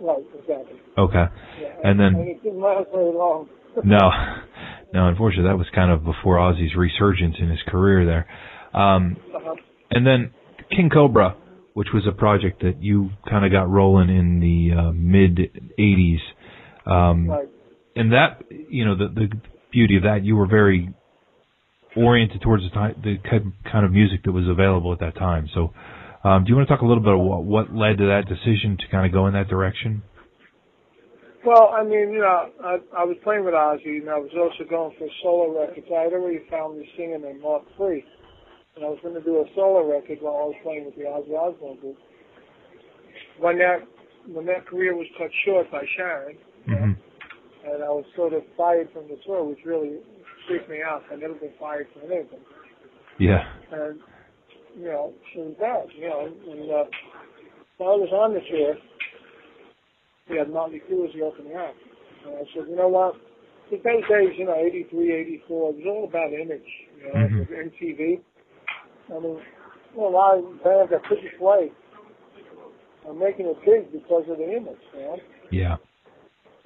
[0.00, 0.24] right.
[1.00, 1.24] Okay.
[1.84, 3.48] And then it didn't last very long.
[3.84, 4.10] no,
[4.92, 5.06] no.
[5.08, 8.26] Unfortunately, that was kind of before Ozzy's resurgence in his career there.
[8.80, 9.54] Um, Uh-huh.
[9.90, 10.32] and then
[10.70, 11.36] King Cobra,
[11.74, 15.36] which was a project that you kind of got rolling in the uh, mid
[15.78, 16.20] '80s.
[16.86, 17.48] Um, Right.
[17.96, 19.28] and that, you know, the the
[19.70, 20.92] beauty of that, you were very
[21.96, 23.16] oriented towards the, ti- the
[23.70, 25.48] kind of music that was available at that time.
[25.54, 25.72] So,
[26.24, 28.26] um, do you want to talk a little bit about what, what led to that
[28.28, 30.02] decision to kind of go in that direction?
[31.44, 34.68] Well, I mean, you know, I, I was playing with Ozzy, and I was also
[34.68, 35.86] going for solo records.
[35.88, 38.04] I had already found this singer named Mark Free,
[38.76, 41.08] and I was going to do a solo record while I was playing with the
[41.08, 41.96] Ozzy Osbourne group.
[43.38, 43.80] When that
[44.28, 46.92] when that career was cut short by Sharon, hmm
[47.60, 49.98] and I was sort of fired from the tour, which really
[50.48, 51.02] freaked me out.
[51.12, 52.40] I'd never been fired from anything,
[53.18, 53.44] Yeah.
[53.72, 54.00] and
[54.78, 55.88] you know, it was bad.
[55.96, 56.84] You know, and uh,
[57.76, 58.74] while I was on the tour,
[60.30, 61.76] we had Motley Crue as the opening act.
[62.26, 63.16] And I said, you know what?
[63.70, 67.38] In those days, you know, 83, 84, it was all about image, you know, Mhm.
[67.38, 68.20] with MTV.
[69.10, 69.40] I mean,
[69.96, 71.72] know, a lot of bands that couldn't play
[73.06, 75.18] are making it big because of the image, you know.
[75.50, 75.76] Yeah.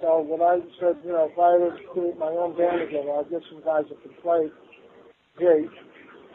[0.00, 3.24] So when I said, you know, if I ever create my own band again, I'll
[3.24, 4.50] get some guys that can play
[5.37, 5.70] great,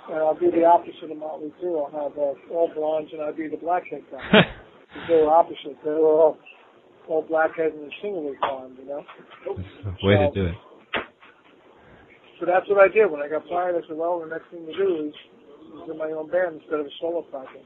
[0.10, 1.78] and I'll do the opposite of Motley Crue.
[1.78, 4.48] I'll have uh, all blondes, and I'll be the blackhead guy.
[5.08, 5.78] they were opposite.
[5.84, 6.38] They were all,
[7.10, 9.04] all blackhead and singly blonde, you know.
[9.45, 10.56] The way to do it.
[12.39, 13.12] So that's what I did.
[13.12, 15.93] When I got fired, I said, well, the next thing to do is, is do
[15.98, 17.65] my own band instead of a solo project.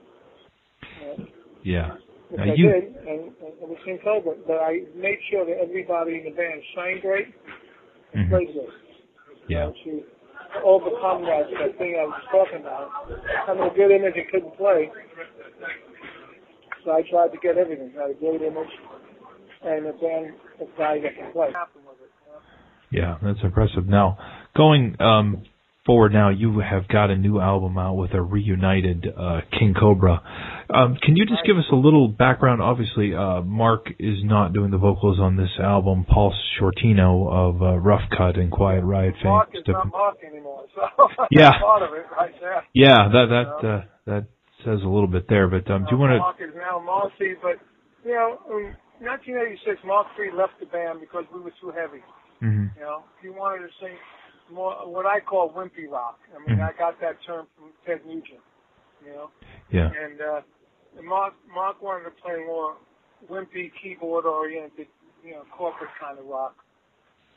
[0.97, 1.23] Uh,
[1.61, 1.91] Yeah.
[2.29, 4.33] which Now I you- did, and, and it was Cobra.
[4.47, 7.27] But I made sure that everybody in the band sang great
[8.13, 8.29] and Mhm.
[8.29, 8.69] played great.
[9.47, 9.65] You Yeah.
[9.67, 10.03] know, to
[10.63, 12.89] overcome that, that thing I was talking about.
[13.45, 14.89] Having a good image and couldn't play.
[16.83, 17.93] So I tried to get everything.
[17.97, 18.69] I had a great image
[19.65, 19.99] and of
[20.77, 21.49] guys that can play.
[22.91, 23.87] Yeah, that's impressive.
[23.87, 24.17] Now,
[24.55, 25.43] going um,
[25.85, 30.21] forward, now you have got a new album out with a reunited uh, King Cobra.
[30.73, 32.61] Um, can you just give us a little background?
[32.61, 36.05] Obviously, uh, Mark is not doing the vocals on this album.
[36.07, 39.31] Paul Shortino of uh, Rough Cutt and Quiet Riot fame.
[39.31, 40.81] Mark is not in- Mark anymore, so
[41.31, 41.59] Yeah.
[41.59, 42.63] part of it right there.
[42.73, 44.27] Yeah, that that uh, that
[44.63, 45.47] says a little bit there.
[45.47, 46.19] But um, do you want to?
[46.19, 47.57] Mark is now Marcy, but
[48.05, 52.03] you know, in 1986, Mark Free left the band because we were too heavy.
[52.41, 52.75] Mhm.
[52.75, 53.97] You know, he wanted to sing
[54.49, 56.19] more what I call wimpy rock.
[56.35, 56.69] I mean, Mhm.
[56.69, 58.41] I got that term from Ted Nugent.
[59.05, 59.31] You know,
[59.69, 59.91] Yeah.
[59.91, 60.41] and uh,
[60.97, 62.77] and Mark Mark wanted to play more
[63.29, 64.87] wimpy keyboard oriented,
[65.23, 66.55] you know, corporate kind of rock.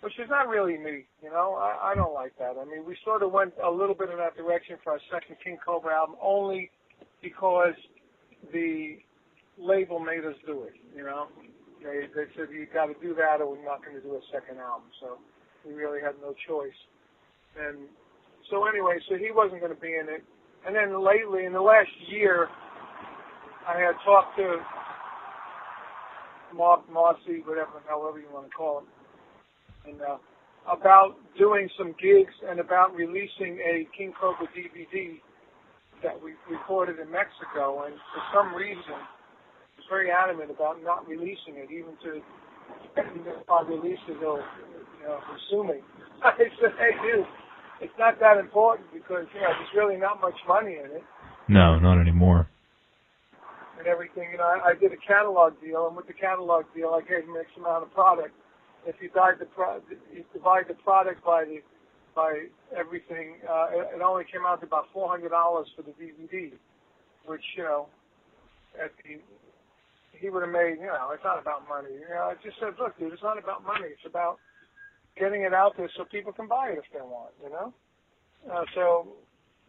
[0.03, 1.55] Which is not really me, you know.
[1.55, 2.57] I, I don't like that.
[2.59, 5.37] I mean, we sort of went a little bit in that direction for our second
[5.43, 6.71] King Cobra album, only
[7.23, 7.75] because
[8.53, 8.99] the
[9.59, 10.75] label made us do it.
[10.95, 11.29] You know,
[11.83, 14.25] they they said you got to do that, or we're not going to do a
[14.33, 14.89] second album.
[15.01, 15.19] So
[15.65, 16.77] we really had no choice.
[17.59, 17.89] And
[18.51, 20.23] so anyway, so he wasn't going to be in it.
[20.67, 22.49] And then lately, in the last year,
[23.67, 24.59] I had talked to
[26.55, 28.87] Mark Marcy, whatever, however you want to call him,
[29.87, 30.19] and uh,
[30.71, 35.21] about doing some gigs and about releasing a King Cobra DVD
[36.03, 37.85] that we recorded in Mexico.
[37.87, 38.99] And for some reason,
[39.89, 42.23] very adamant about not releasing it, even to
[42.97, 44.41] if I release it, he'll
[45.01, 45.19] you know,
[45.51, 45.79] sue me.
[46.25, 47.27] I said, hey, dude,
[47.81, 51.05] it's not that important because you know there's really not much money in it
[51.49, 52.49] No, not anymore.
[53.79, 54.31] and everything.
[54.33, 57.29] You know, I, I did a catalog deal, and with the catalog deal, I gave
[57.29, 58.33] him X amount of product.
[58.87, 59.83] If you divide the pro-
[60.15, 61.59] you divide the product by the
[62.15, 65.93] by everything, uh, it, it only came out to about four hundred dollars for the
[66.01, 66.53] DVD,
[67.27, 67.87] which you know,
[68.83, 69.21] at the
[70.19, 70.79] he would have made.
[70.81, 71.93] You know, it's not about money.
[71.95, 73.89] You know, I just said, look, dude, it's not about money.
[73.89, 74.39] It's about
[75.17, 77.33] getting it out there so people can buy it if they want.
[77.43, 77.73] You know,
[78.53, 79.09] uh, so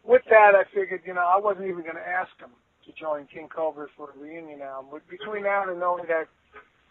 [0.03, 2.51] with that, I figured, you know, I wasn't even going to ask him
[2.86, 4.89] to join King Cobra for a reunion album.
[4.91, 6.27] But between that and knowing that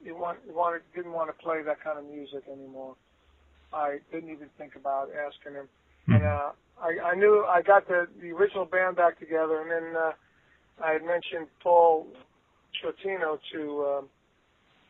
[0.05, 2.95] he want, he wanted, didn't want to play that kind of music anymore,
[3.73, 5.69] I didn't even think about asking him.
[6.09, 9.97] And uh, I, I knew I got the the original band back together, and then
[9.97, 10.13] uh,
[10.85, 12.07] I had mentioned Paul
[12.81, 14.03] Shortino to uh,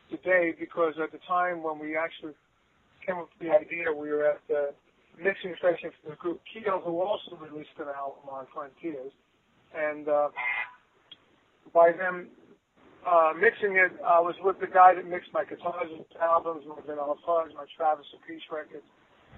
[0.09, 2.33] to Dave because at the time when we actually
[3.05, 4.73] came up with the idea, we were at the
[5.21, 9.11] mixing session for the group Keto, who also released an album on Frontiers,
[9.75, 10.29] and uh,
[11.73, 12.29] by them
[13.07, 16.79] uh, mixing it, I was with the guy that mixed my guitars and albums, my
[16.85, 18.87] Vanilla Fudge, my Travers and Appice records.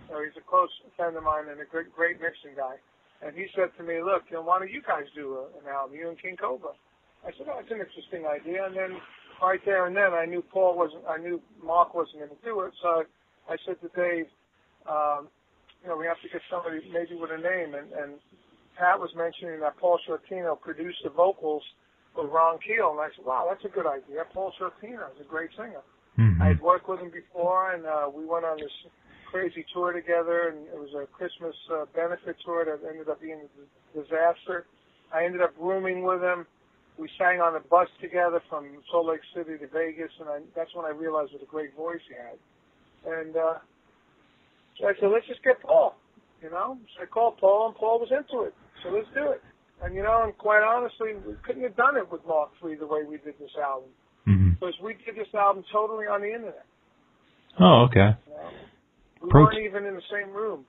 [0.10, 2.82] So he's a close friend of mine and a great, great mixing guy.
[3.22, 5.68] And he said to me, "Look, you know, why don't you guys do a, an
[5.70, 5.98] album?
[5.98, 6.74] You and King Cobra."
[7.26, 8.98] I said, "Oh, it's an interesting idea." And then
[9.42, 12.62] right there and then, I knew Paul wasn't, I knew Mark wasn't going to do
[12.62, 12.74] it.
[12.82, 13.04] So
[13.50, 14.28] I said to Dave,
[14.88, 15.28] um,
[15.84, 18.20] "You know, we have to get somebody maybe with a name." And, and
[18.78, 21.64] Pat was mentioning that Paul Shortino produced the vocals
[22.16, 24.24] with Ron Keel, and I said, "Wow, that's a good idea.
[24.34, 25.84] Paul Shortino is a great singer."
[26.42, 28.72] I had worked with him before, and uh, we went on this
[29.32, 33.40] crazy tour together, and it was a Christmas uh, benefit tour that ended up being
[33.40, 34.66] a disaster.
[35.14, 36.46] I ended up rooming with him.
[37.00, 40.76] We sang on a bus together from Salt Lake City to Vegas, and I, that's
[40.76, 42.36] when I realized what a great voice he had.
[43.08, 43.64] And uh,
[44.76, 45.96] so I said, let's just get Paul,
[46.44, 46.78] you know.
[46.96, 48.54] So I called Paul, and Paul was into it.
[48.84, 49.40] So let's do it.
[49.82, 52.88] And you know, and quite honestly, we couldn't have done it with Mark Free the
[52.88, 53.96] way we did this album
[54.60, 56.66] because we did this album totally on the internet.
[57.60, 58.12] Oh, okay.
[58.28, 58.50] You know?
[59.24, 60.66] We Pro- weren't even in the same room.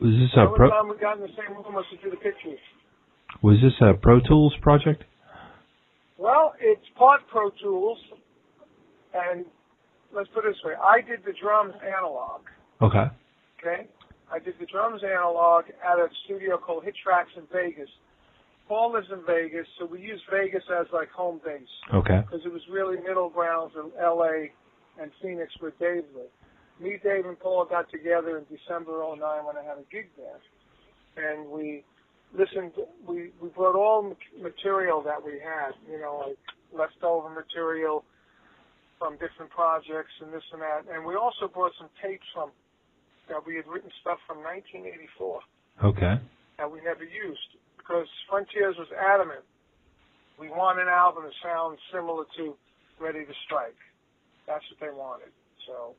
[0.00, 0.68] Was this The a pro?
[0.68, 2.60] time we got in the same room was to do the pictures.
[3.42, 5.04] Was this a Pro Tools project?
[6.22, 7.98] Well, it's part Pro Tools,
[9.12, 9.44] and
[10.14, 12.42] let's put it this way: I did the drums analog.
[12.80, 13.10] Okay.
[13.58, 13.88] Okay,
[14.30, 17.88] I did the drums analog at a studio called Hit Tracks in Vegas.
[18.68, 22.22] Paul lives in Vegas, so we used Vegas as like home base Okay.
[22.24, 24.52] because it was really middle grounds in L.A.
[25.02, 26.30] and Phoenix where Dave lived.
[26.80, 30.38] Me, Dave, and Paul got together in December '09 when I had a gig there,
[31.18, 31.82] and we
[32.36, 32.72] listened.
[33.06, 36.38] We we brought all material that we had, you know, like
[36.72, 38.04] leftover material
[38.98, 42.50] from different projects and this and that, and we also brought some tapes from
[43.28, 45.40] that we had written stuff from 1984
[45.84, 46.14] Okay.
[46.58, 49.42] that we never used because Frontiers was adamant.
[50.38, 52.54] We want an album to sound similar to
[53.00, 53.78] Ready to Strike.
[54.46, 55.30] That's what they wanted.
[55.66, 55.94] So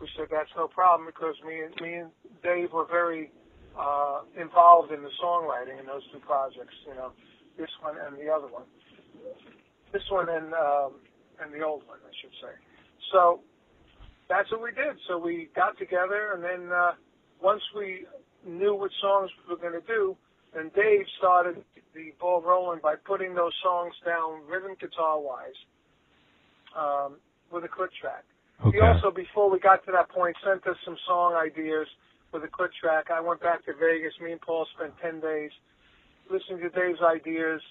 [0.00, 2.10] we said that's no problem because me and me and
[2.42, 3.30] Dave were very
[3.78, 6.74] uh, involved in the songwriting in those two projects.
[6.86, 7.12] You know,
[7.58, 8.64] this one and the other one.
[9.92, 10.92] This one and um,
[11.40, 12.54] and the old one, I should say.
[13.12, 13.40] So
[14.28, 14.96] that's what we did.
[15.08, 16.92] So we got together, and then uh,
[17.40, 18.06] once we
[18.46, 20.16] knew what songs we were going to do,
[20.54, 21.62] then Dave started
[21.94, 25.58] the ball rolling by putting those songs down, rhythm guitar wise,
[26.76, 27.16] um,
[27.52, 28.24] with a click track.
[28.72, 31.86] He also, before we got to that point, sent us some song ideas
[32.36, 33.08] with a click track.
[33.08, 34.12] I went back to Vegas.
[34.20, 35.50] Me and Paul spent 10 days
[36.28, 37.64] listening to Dave's ideas,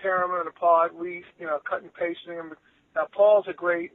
[0.00, 0.96] tearing them apart.
[0.96, 2.56] We, you know, cut and pasting them.
[2.96, 3.92] Now, Paul's a great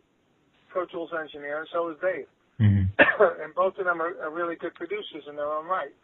[0.70, 2.30] Pro Tools engineer, and so is Dave.
[2.62, 2.86] Mm-hmm.
[3.41, 5.95] and both of them are, are really good producers in their own right.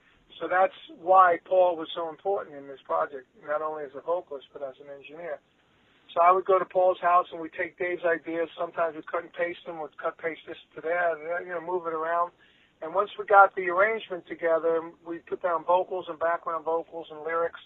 [0.41, 4.47] So that's why Paul was so important in this project, not only as a vocalist,
[4.49, 5.37] but as an engineer.
[6.15, 8.49] So I would go to Paul's house and we'd take Dave's ideas.
[8.57, 11.61] Sometimes we'd cut and paste them, we'd cut paste this to that, and, you know,
[11.61, 12.31] move it around.
[12.81, 17.23] And once we got the arrangement together, we put down vocals and background vocals and
[17.23, 17.59] lyrics.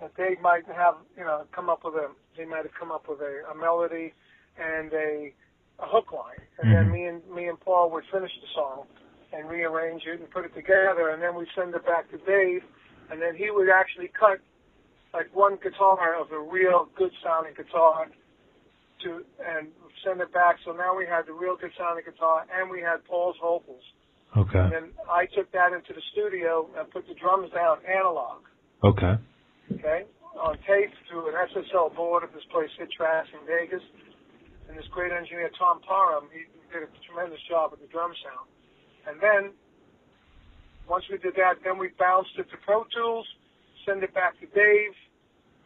[0.00, 3.08] that they might have, you know, come up with a, they might have come up
[3.08, 4.14] with a, a melody
[4.56, 5.32] and a,
[5.80, 6.92] a hook line, and then Mhm.
[6.92, 8.86] me and me and Paul would finish the song
[9.32, 12.62] and rearrange it and put it together, and then we send it back to Dave,
[13.10, 14.38] and then he would actually cut
[15.14, 18.06] like one guitar of a real good sounding guitar
[19.02, 19.68] to and
[20.04, 20.56] send it back.
[20.64, 23.82] So now we had the real good sounding guitar and we had Paul's vocals.
[24.36, 24.58] Okay.
[24.58, 28.44] And then I took that into the studio and put the drums down analog,
[28.84, 29.16] Okay.
[29.72, 30.04] okay,
[30.36, 33.82] on tape through an SSL board at this place, Hit Tracks in Vegas.
[34.68, 38.46] And this great engineer, Tom Parham, he did a tremendous job with the drum sound.
[39.08, 39.56] And then,
[40.86, 43.26] once we did that, then we bounced it to Pro Tools,
[43.86, 44.92] send it back to Dave,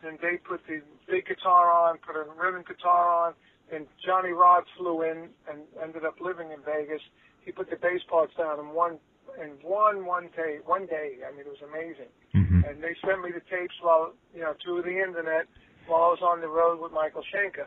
[0.06, 3.34] and Dave put the big guitar on, put a rhythm guitar on,
[3.74, 7.02] and Johnny Rod flew in and ended up living in Vegas.
[7.44, 8.98] He put the bass parts down in one
[9.40, 11.18] in one one day one day.
[11.26, 12.10] I mean, it was amazing.
[12.34, 12.68] Mhm.
[12.68, 15.46] And they sent me the tapes while you know through the internet
[15.86, 17.66] while I was on the road with Michael Schenker.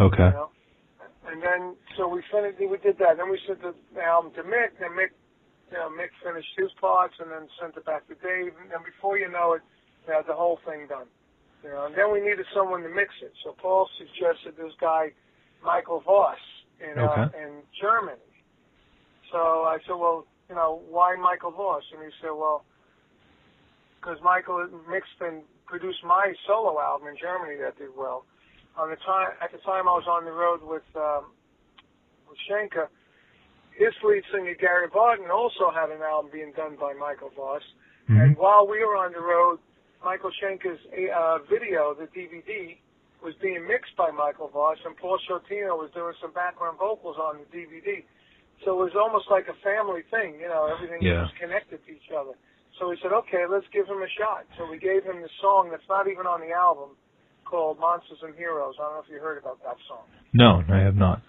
[0.00, 0.24] Okay.
[0.24, 0.50] You know?
[1.26, 2.58] And then so we finished.
[2.58, 3.16] We did that.
[3.16, 4.78] Then we sent the album to Mick.
[4.78, 5.10] Then Mick,
[5.70, 8.54] you know, Mick finished his parts and then sent it back to Dave.
[8.60, 9.62] And then before you know it,
[10.06, 11.06] we had the whole thing done.
[11.62, 13.32] You know, and then we needed someone to mix it.
[13.44, 15.12] So Paul suggested this guy,
[15.62, 16.42] Michael Voss,
[16.80, 18.18] in uh, in Germany.
[19.32, 21.82] So I said, well, you know, why Michael Voss?
[21.92, 22.64] And he said, well,
[23.98, 28.24] because Michael mixed and produced my solo album in Germany that did well.
[28.76, 31.32] On the time, at the time I was on the road with um,
[32.28, 32.88] with Schenker,
[33.76, 37.62] his lead singer Gary Barden also had an album being done by Michael Voss.
[38.08, 39.58] And while we were on the road,
[40.04, 42.76] Michael Schenker's uh, video, the DVD,
[43.22, 47.38] was being mixed by Michael Voss, and Paul Shortino was doing some background vocals on
[47.38, 48.02] the DVD.
[48.64, 51.22] So it was almost like a family thing, you know, everything Yeah.
[51.22, 52.34] was connected to each other.
[52.78, 54.46] So we said, okay, let's give him a shot.
[54.56, 56.96] So we gave him the song that's not even on the album
[57.44, 58.76] called Monsters and Heroes.
[58.78, 60.06] I don't know if you heard about that song.
[60.32, 61.20] No, I have not.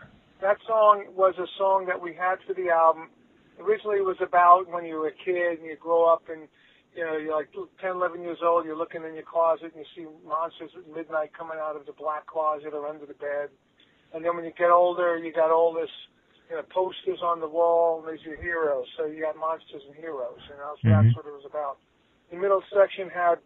[0.42, 3.10] That song was a song that we had for the album.
[3.60, 6.48] Originally, it was about when you were a kid and you grow up and
[6.96, 8.66] you know you're like 10, 11 years old.
[8.66, 11.94] You're looking in your closet and you see monsters at midnight coming out of the
[11.94, 13.50] black closet or under the bed.
[14.14, 15.90] And then when you get older, you got all this
[16.50, 18.00] you know posters on the wall.
[18.00, 18.88] And there's your heroes.
[18.98, 20.40] So you got monsters and heroes.
[20.50, 21.16] You know, so that's Mhm.
[21.16, 21.78] what it was about.
[22.32, 23.40] The middle section had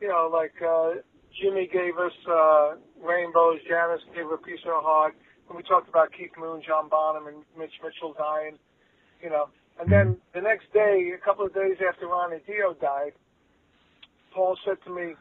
[0.00, 0.94] you know like uh,
[1.40, 3.60] Jimmy gave us uh, rainbows.
[3.68, 5.14] Janis gave her a piece of her heart.
[5.48, 8.58] And we talked about Keith Moon, John Bonham, and Mitch Mitchell dying,
[9.20, 9.50] you know.
[9.78, 13.12] And then the next day, a couple of days after Ronnie Dio died,
[14.32, 15.14] Paul said to me,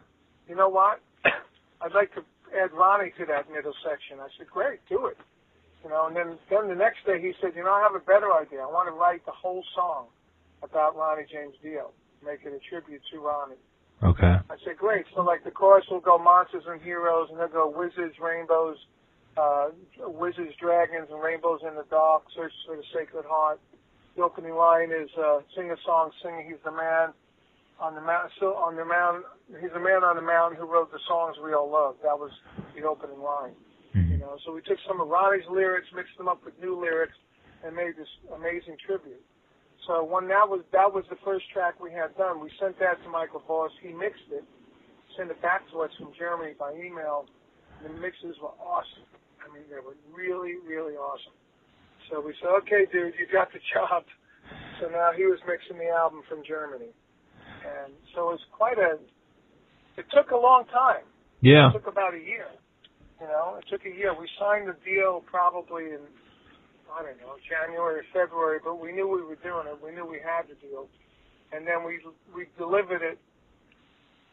[0.48, 1.02] "You know what?
[1.82, 2.24] I'd like to
[2.56, 5.18] add Ronnie to that middle section." I said, "Great, do it."
[5.84, 6.08] You know.
[6.08, 8.62] And then then the next day he said, "You know, I have a better idea.
[8.62, 10.08] I want to write the whole song
[10.64, 11.92] about Ronnie James Dio,
[12.24, 13.60] make it a tribute to Ronnie."
[14.04, 14.36] Okay.
[14.50, 15.06] I said, great.
[15.16, 18.76] So like the chorus will go monsters and heroes, and they'll go wizards, rainbows,
[19.38, 19.70] uh,
[20.00, 22.24] wizards, dragons, and rainbows in the dark.
[22.36, 23.60] Search for the sacred heart.
[24.16, 26.48] The opening line is uh, sing a song, singing.
[26.48, 27.14] He's the man
[27.80, 28.32] on the mountain.
[28.40, 29.24] So on the mountain,
[29.62, 31.96] he's the man on the mountain who wrote the songs we all love.
[32.04, 32.32] That was
[32.76, 33.56] the opening line.
[34.24, 37.16] Know, so we took some of Ronnie's lyrics, mixed them up with new lyrics,
[37.60, 39.20] and made this amazing tribute.
[39.84, 43.04] So when that was that was the first track we had done, we sent that
[43.04, 43.72] to Michael Voss.
[43.84, 44.48] He mixed it,
[45.20, 47.28] sent it back to us from Germany by email.
[47.84, 49.04] The mixes were awesome.
[49.44, 51.36] I mean, they were really, really awesome.
[52.08, 54.08] So we said, okay, dude, you got the job.
[54.80, 56.96] So now he was mixing the album from Germany,
[57.68, 58.96] and so it was quite a.
[60.00, 61.04] It took a long time.
[61.44, 61.70] Yeah.
[61.70, 62.48] It took about a year.
[63.24, 64.12] You know, it took a year.
[64.12, 66.04] We signed the deal probably in
[66.92, 69.80] I don't know January or February, but we knew we were doing it.
[69.80, 70.92] We knew we had the deal,
[71.56, 72.04] and then we
[72.36, 73.18] we delivered it.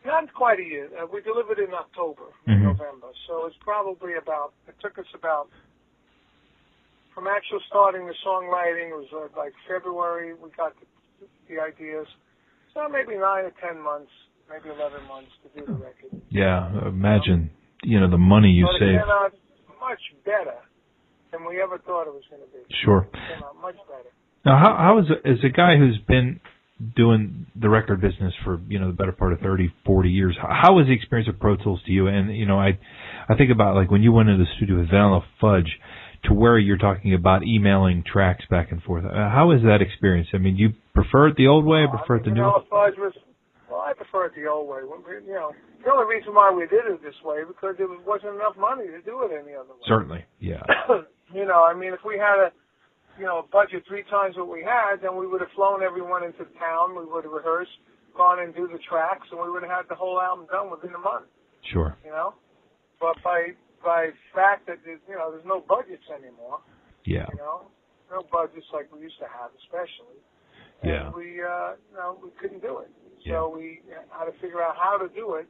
[0.05, 0.91] Not quite a year.
[0.99, 2.63] Uh, we delivered it in October, Mhm.
[2.75, 3.13] November.
[3.29, 4.55] So it's probably about.
[4.67, 5.47] It took us about
[7.15, 8.91] from actual starting the songwriting.
[8.91, 10.35] It was uh, like February.
[10.35, 10.87] We got the,
[11.49, 12.09] the ideas.
[12.75, 14.11] So maybe nine or ten months,
[14.51, 16.11] maybe eleven months to do the record.
[16.29, 16.67] Yeah.
[16.89, 17.51] Imagine,
[17.83, 19.01] you know, the money you but save.
[19.01, 19.33] out
[19.81, 20.59] much better
[21.33, 22.63] than we ever thought it was going to be.
[22.85, 23.09] Sure.
[23.13, 24.11] It came out much better.
[24.45, 26.41] Now, how how is a, as a guy who's been
[26.97, 30.37] doing the record business for you know the better part of thirty, forty years?
[30.41, 32.07] How, was the experience of Pro Tools to you?
[32.07, 32.79] And you know, I
[33.29, 35.79] I think about like when you went into the studio with Vanilla Fudge,
[36.25, 39.05] to where you're talking about emailing tracks back and forth.
[39.05, 40.29] Uh, how is that experience?
[40.35, 42.43] I mean, you prefer it the old way, prefer it the new?
[42.43, 43.13] know, Fudge was,
[43.71, 44.83] well, I prefer it the old way.
[44.83, 45.55] You know,
[45.85, 49.01] the only reason why we did it this way because there wasn't enough money to
[49.07, 49.87] do it any other way.
[49.87, 50.63] Certainly, yeah.
[51.35, 52.49] you know, I mean, if we had a,
[53.15, 56.45] you know, budget three times what we had, then we would have flown everyone into
[56.59, 56.99] town.
[56.99, 57.79] We would have rehearsed.
[58.17, 60.91] gone and do the tracks, and we would have had the whole album done within
[60.95, 61.31] a month.
[61.73, 61.95] Sure.
[62.05, 62.35] You know,
[62.99, 63.55] but by
[63.85, 66.59] by fact that there's, you know there's no budgets anymore.
[67.05, 67.27] Yeah.
[67.33, 67.71] You know,
[68.11, 70.19] no budgets like we used to have, especially.
[70.83, 71.07] Yeah.
[71.07, 72.91] And we, uh, you know, we couldn't do it.
[73.27, 75.47] So we had to figure out how to do it.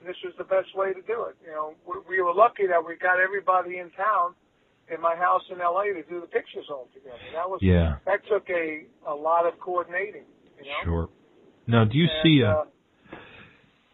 [0.00, 1.36] And this was the best way to do it.
[1.44, 4.34] You know, we, we were lucky that we got everybody in town
[4.92, 7.16] in my house in LA to do the pictures all together.
[7.32, 7.96] That was Yeah.
[8.04, 10.26] that took a a lot of coordinating.
[10.58, 10.80] You know.
[10.84, 11.08] Sure.
[11.66, 12.64] Now, do you And, see uh,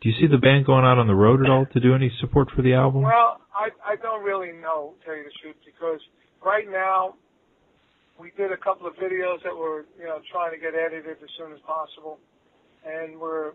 [0.00, 2.10] do you see the band going out on the road at all to do any
[2.20, 3.02] support for the album?
[3.02, 6.00] Well, I I don't really know, to tell you the truth, because
[6.44, 7.14] right now
[8.18, 11.30] we did a couple of videos that we're you know trying to get edited as
[11.38, 12.18] soon as possible,
[12.86, 13.52] and we're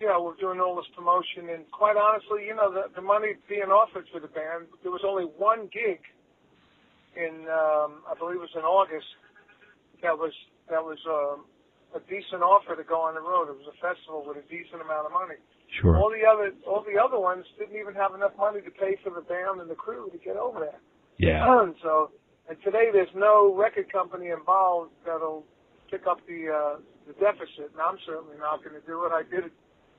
[0.00, 1.50] you know we're doing all this promotion.
[1.50, 5.02] And quite honestly, you know the the money being offered for the band, there was
[5.06, 6.00] only one gig
[7.16, 9.06] in um, I believe it was in August
[10.02, 10.32] that was
[10.70, 11.44] that was um,
[11.94, 13.48] a decent offer to go on the road.
[13.48, 15.40] It was a festival with a decent amount of money.
[15.80, 15.96] Sure.
[15.96, 19.10] All the other all the other ones didn't even have enough money to pay for
[19.10, 20.80] the band and the crew to get over there.
[21.18, 21.44] Yeah.
[21.82, 22.10] so
[22.48, 25.44] and today there's no record company involved that'll
[25.90, 26.76] pick up the uh,
[27.08, 29.10] the deficit, and I'm certainly not going to do it.
[29.16, 29.54] I did it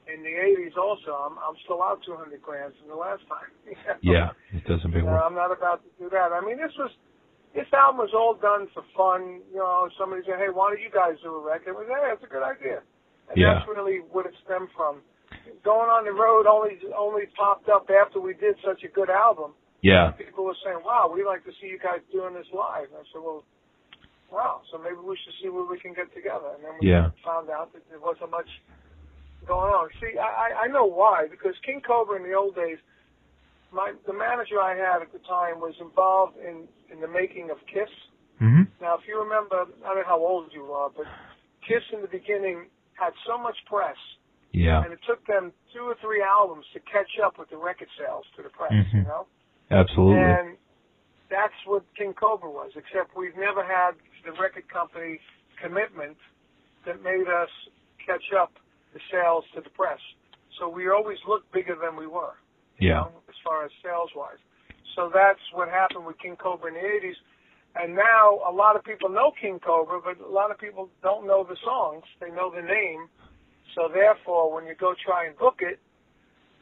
[0.08, 1.12] in the '80s also.
[1.18, 3.50] I'm I'm still out 200 grand from the last time.
[4.06, 5.24] Yeah, it doesn't You know, work.
[5.26, 6.32] I'm not about to do that.
[6.32, 6.94] I mean, this was
[7.58, 9.42] this album was all done for fun.
[9.52, 12.08] You know, somebody said, "Hey, why don't you guys do a record?" We said, "Hey,
[12.14, 12.82] that's a good idea."
[13.30, 13.62] And Yeah.
[13.62, 15.02] that's really what it stemmed from.
[15.66, 19.54] Going on the road only only popped up after we did such a good album.
[19.82, 20.12] Yeah.
[20.18, 23.06] People were saying, "Wow, we'd like to see you guys doing this live." And I
[23.14, 23.44] said, "Well,
[24.32, 27.10] wow, so maybe we should see where we can get together." And then we Yeah.
[27.26, 28.50] found out that there wasn't much
[29.48, 29.90] going on.
[30.00, 32.78] See, I, I- know why because King Cobra in the old days,
[33.72, 37.58] my the manager I had at the time was involved in in the making of
[37.68, 37.90] Kiss.
[38.42, 38.64] Mm-hmm.
[38.82, 41.06] Now, if you remember, I don't know how old you are, but
[41.68, 43.98] Kiss in the beginning had so much press,
[44.54, 44.84] Yeah.
[44.84, 48.26] and it took them two or three albums to catch up with the record sales
[48.38, 48.72] to the press.
[48.72, 48.94] Mhm.
[48.94, 49.28] You know.
[49.72, 50.24] Absolutely.
[50.24, 50.58] And
[51.30, 53.96] that's what King Cobra was, except we've never had
[54.26, 55.20] the record company
[55.62, 56.18] commitment
[56.86, 57.50] that made us
[58.06, 58.54] catch up
[58.94, 60.00] the sales to the press.
[60.58, 62.36] So we always looked bigger than we were,
[62.80, 63.02] Yeah.
[63.02, 64.40] know, as far as sales wise.
[64.96, 67.16] So that's what happened with King Cobra in the 80s.
[67.76, 71.28] And now a lot of people know King Cobra, but a lot of people don't
[71.28, 72.04] know the songs.
[72.20, 73.08] They know the name.
[73.76, 75.80] So therefore, when you go try and book it,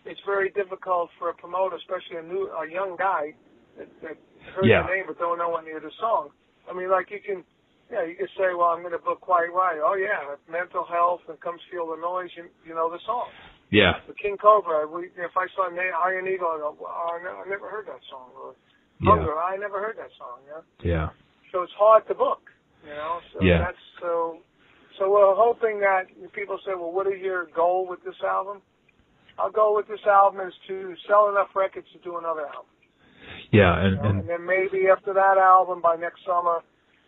[0.05, 3.33] it's very difficult for a promoter, especially a new, a young guy
[3.77, 4.17] that, that
[4.53, 4.83] heard Yeah.
[4.83, 6.31] the name but don't know any of the songs.
[6.69, 7.43] I mean, like you can,
[7.91, 9.81] yeah, you can say, well, I'm going to book Quiet Riot.
[9.83, 12.29] Oh yeah, Metal Health and Come Feel the Noise.
[12.35, 13.31] You, you know the song.
[13.71, 13.99] Yeah.
[14.07, 14.87] The King Cobra.
[14.87, 17.87] We, if I saw Na- Iron Eagle, I go, oh, I ne- I never heard
[17.87, 18.31] that song.
[18.35, 18.55] Or
[19.01, 19.11] Yeah.
[19.11, 20.39] Hunger, I never heard that song.
[20.47, 20.61] Yeah.
[20.83, 21.09] Yeah.
[21.51, 22.41] So it's hard to book.
[22.83, 23.19] You know.
[23.33, 23.59] So Yeah.
[23.59, 24.39] That's so.
[24.97, 28.61] So we're hoping that people say, well, what is your goal with this album?
[29.37, 32.65] Our goal with this album is to sell enough records to do another album.
[33.51, 33.73] Yeah.
[33.79, 36.59] And, You know, and and then maybe after that album, by next summer,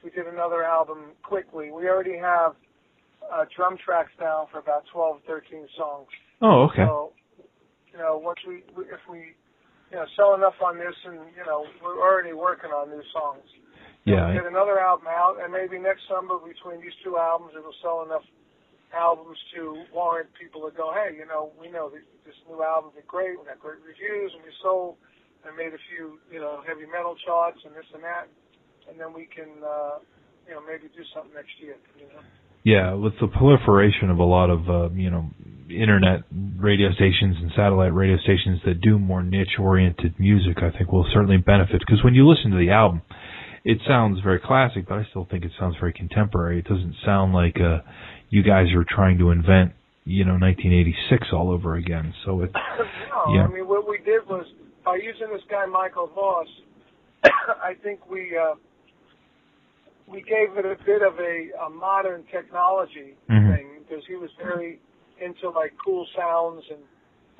[0.03, 1.72] we did another album quickly.
[1.72, 2.55] We already have
[3.32, 6.07] uh, drum tracks down for about 12, 13 songs.
[6.41, 6.86] oh, okay.
[6.88, 7.11] So,
[7.91, 9.36] you know, once we, we if we,
[9.91, 13.43] you know, sell enough on this, and you know, we're already working on new songs.
[14.05, 14.32] Yeah.
[14.34, 18.24] Get another album out, and maybe next summer between these two albums, it'll sell enough
[18.95, 22.89] albums to warrant people to go, hey, you know, we know that this new album
[22.95, 24.95] did great, we got great reviews, and we sold
[25.46, 28.28] and made a few, you know, heavy metal charts and this and that,
[28.90, 30.00] and then we can, uh,
[30.48, 32.22] you know, maybe do something next year, you know.
[32.64, 35.30] Yeah, with the proliferation of a lot of uh, you know
[35.70, 36.22] internet
[36.58, 41.08] radio stations and satellite radio stations that do more niche oriented music, I think will
[41.14, 43.02] certainly benefit because when you listen to the album,
[43.64, 46.60] it sounds very classic, but I still think it sounds very contemporary.
[46.60, 47.80] It doesn't sound like uh,
[48.30, 49.72] you guys are trying to invent
[50.04, 52.14] you know 1986 all over again.
[52.26, 53.44] So it no, Yeah.
[53.44, 54.46] I mean, what we did was
[54.86, 56.47] by using this guy Michael Voss,
[57.23, 58.55] I think we uh,
[60.07, 63.55] we gave it a bit of a, a modern technology Mhm.
[63.55, 64.80] thing because he was very
[65.19, 66.84] into like cool sounds and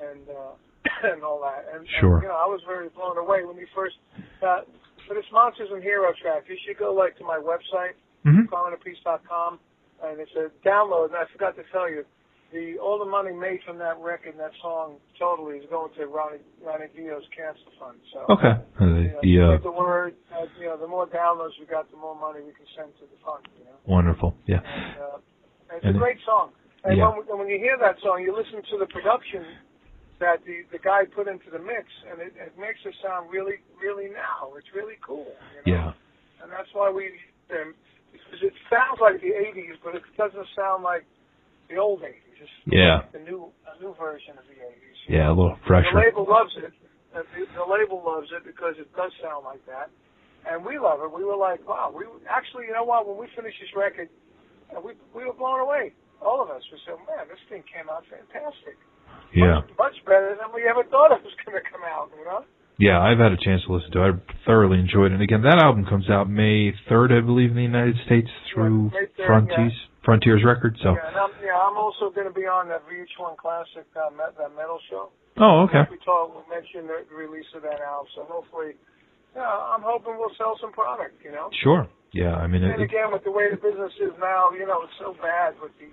[0.00, 0.54] and uh,
[1.12, 1.66] and all that.
[1.74, 2.14] And, Sure.
[2.16, 3.96] and you know, I was very blown away when he first.
[4.42, 4.62] Uh,
[5.06, 8.48] for this Monsters and Hero track, you should go like to my website, Mhm.
[9.28, 9.58] com,
[10.04, 11.06] and it's a download.
[11.06, 12.04] And I forgot to tell you,
[12.52, 16.06] the all the money made from that record, and that song, totally is going to
[16.06, 17.98] Ronnie Ronnie Dio's cancer fund.
[18.12, 18.54] So okay.
[18.80, 20.14] Uh, you know, the uh, the word.
[20.34, 23.06] Uh, you know, the more downloads we got, the more money we can send to
[23.06, 23.46] the fund.
[23.58, 24.34] You know, wonderful.
[24.46, 24.60] Yeah.
[24.64, 26.50] and, uh, it's And a great song.
[26.82, 27.12] And Yeah.
[27.14, 29.44] when, when you hear that song, you listen to the production
[30.18, 33.56] that the the guy put into the mix, and it, it makes it sound really,
[33.80, 34.52] really now.
[34.58, 35.30] It's really cool.
[35.64, 35.94] You know?
[35.94, 36.42] Yeah.
[36.42, 37.14] and that's why we
[37.52, 37.74] um,
[38.12, 41.04] because it sounds like the '80s, but it doesn't sound like
[41.68, 42.29] the old '80s.
[42.40, 43.04] Just Yeah.
[43.12, 44.98] the new a new version of the '80s.
[45.12, 45.92] Yeah, a little fresher.
[45.92, 46.72] The label loves it.
[47.12, 47.22] The,
[47.52, 49.90] the label loves it because it does sound like that,
[50.48, 51.10] and we love it.
[51.12, 51.92] We were like, wow.
[51.92, 53.04] We actually, you know what?
[53.06, 54.08] When we finished this record,
[54.72, 55.92] uh, we we were blown away.
[56.24, 56.62] All of us.
[56.72, 58.76] We said, man, this thing came out fantastic.
[59.34, 59.60] Yeah.
[59.78, 62.10] Much better than we ever thought it was going to come out.
[62.16, 62.44] You know.
[62.78, 64.14] Yeah, I've had a chance to listen to it.
[64.14, 65.20] I thoroughly enjoyed it.
[65.20, 68.88] And again, that album comes out May 3rd, I believe, in the United States through
[69.18, 69.72] 3rd, Frontiers,
[70.04, 70.76] Frontiers Records.
[70.82, 74.08] So, Yeah, and I'm, yeah, I'm also going to be on that VH1 Classic uh,
[74.16, 75.12] met, that metal show.
[75.38, 75.84] oh, okay.
[75.90, 78.76] We talked, we mentioned the release of that album, so hopefully,
[79.36, 81.20] yeah, I'm hoping we'll sell some product.
[81.22, 81.48] You know.
[81.62, 81.84] Sure.
[82.10, 84.82] Yeah, I mean, And it, again, with the way the business is now, you know,
[84.82, 85.86] it's so bad with the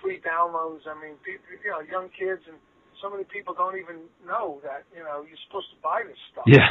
[0.00, 0.88] free downloads.
[0.88, 2.56] I mean, people, you know, young kids and
[3.04, 6.44] so many people don't even know that you know you're supposed to buy this stuff.
[6.48, 6.68] yeah.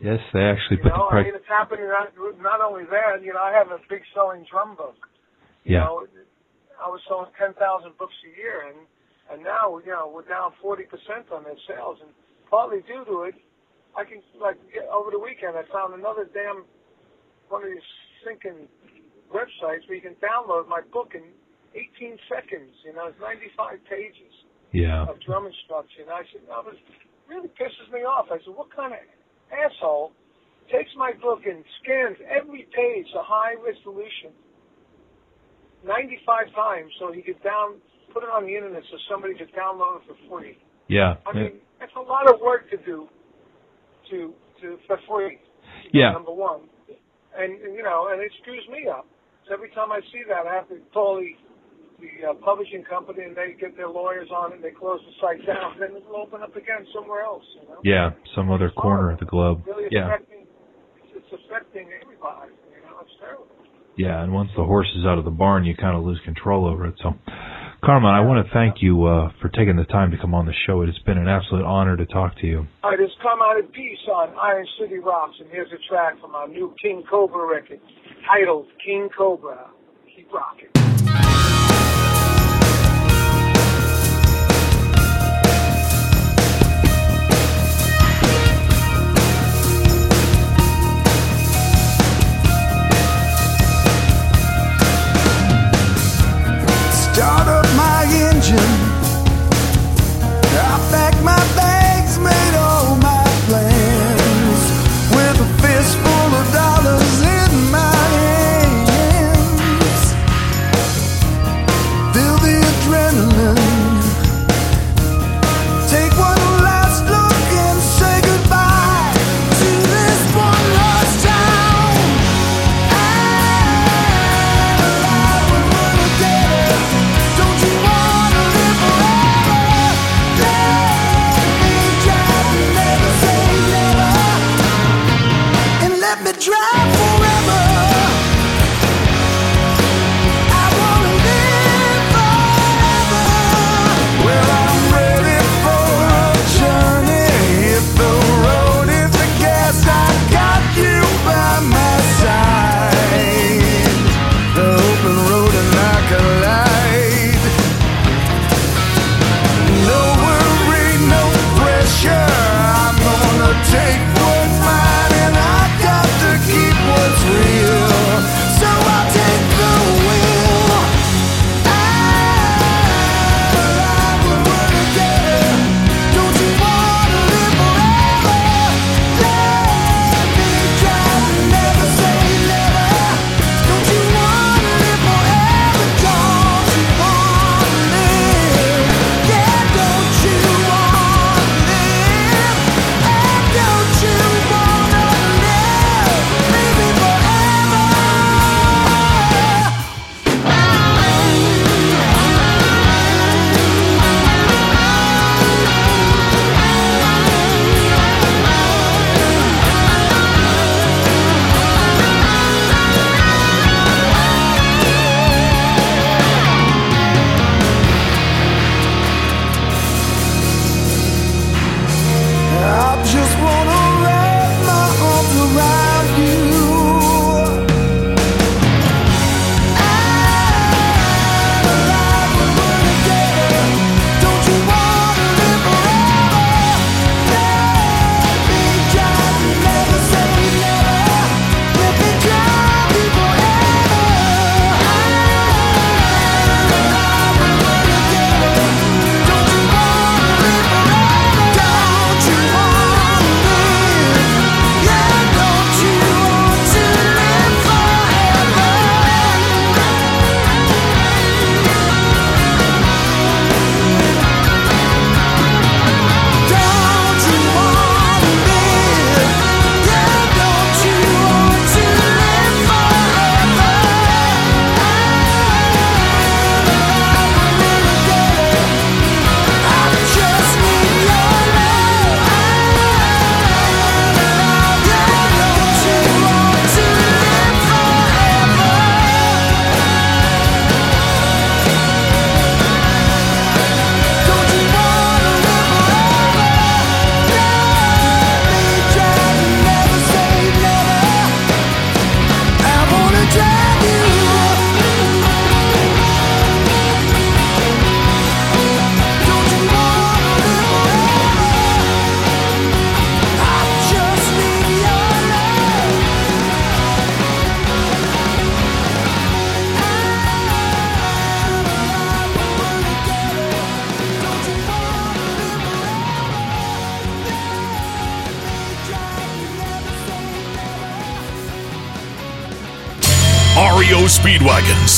[0.00, 1.24] Yes, they actually You put the know, I price.
[1.28, 1.88] mean, it's happening.
[1.88, 4.96] Not, not only that, you know, I have a big selling drum book.
[5.64, 5.84] You Yeah.
[5.84, 6.06] know,
[6.78, 8.86] I was selling ten thousand books a year, and
[9.30, 12.10] and now you know we're down forty percent on their sales, and
[12.50, 13.34] partly due to it,
[13.96, 16.64] I can like get, over the weekend I found another damn
[17.48, 17.88] one of these
[18.24, 18.68] sinking
[19.32, 21.24] websites where you can download my book in
[21.74, 22.70] 18 seconds.
[22.84, 24.32] You know, it's 95 pages
[24.72, 25.06] Yeah.
[25.08, 26.08] of drum instruction.
[26.10, 26.78] I said, no, this
[27.28, 28.30] really pisses me off.
[28.30, 29.00] I said, what kind of
[29.52, 30.12] asshole
[30.70, 34.32] takes my book and scans every page to high resolution
[35.84, 37.80] 95 times so he could down
[38.12, 40.56] put it on the internet so somebody could download it for free.
[40.88, 41.14] Yeah.
[41.26, 43.08] I mean, that's a lot of work to do
[44.10, 44.32] to
[44.62, 45.38] to for free.
[45.92, 46.12] Yeah.
[46.12, 46.70] Number one,
[47.36, 49.06] and, you know, and it screws me up.
[49.46, 51.32] So every time I see that, I have to call the
[52.00, 55.14] the uh, publishing company, and they get their lawyers on it, and they close the
[55.22, 55.78] site down.
[55.78, 57.44] Then it'll open up again somewhere else.
[57.60, 57.80] You know.
[57.84, 59.62] Yeah, some other corner of the globe.
[59.66, 60.06] Really Yeah.
[60.14, 60.46] affecting.
[61.14, 62.50] It's affecting everybody.
[62.74, 63.46] You know, it's terrible.
[63.96, 66.66] Yeah, and once the horse is out of the barn, you kind of lose control
[66.66, 66.94] over it.
[67.02, 67.14] So,
[67.84, 70.54] Carmine, I want to thank you uh, for taking the time to come on the
[70.66, 70.82] show.
[70.82, 72.66] It has been an absolute honor to talk to you.
[72.82, 76.74] Right, it's Carmine Appice on Iron City Rocks, and here's a track from our new
[76.82, 77.80] King Cobra record,
[78.26, 79.70] titled King Cobra.
[80.16, 80.73] Keep rocking.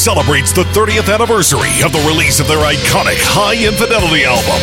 [0.07, 4.63] Celebrates the 30th anniversary of the release of their iconic Hi Infidelity album.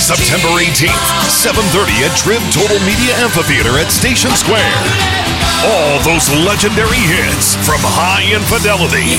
[0.00, 5.33] September 18th, 7:30 at Trib Total Media Amphitheater at Station Square.
[5.64, 9.16] All those legendary hits from Hi Infidelity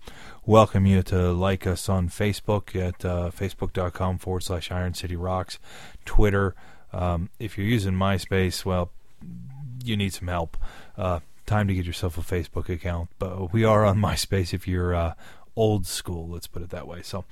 [0.50, 5.60] Welcome you to like us on Facebook at uh, facebook.com forward slash Iron City Rocks,
[6.06, 6.56] Twitter.
[6.92, 8.90] Um, if you're using MySpace, well,
[9.84, 10.58] you need some help.
[10.98, 14.96] Uh, time to get yourself a Facebook account, but we are on MySpace if you're
[14.96, 15.14] uh,
[15.60, 17.02] old school, let's put it that way.
[17.02, 17.26] So,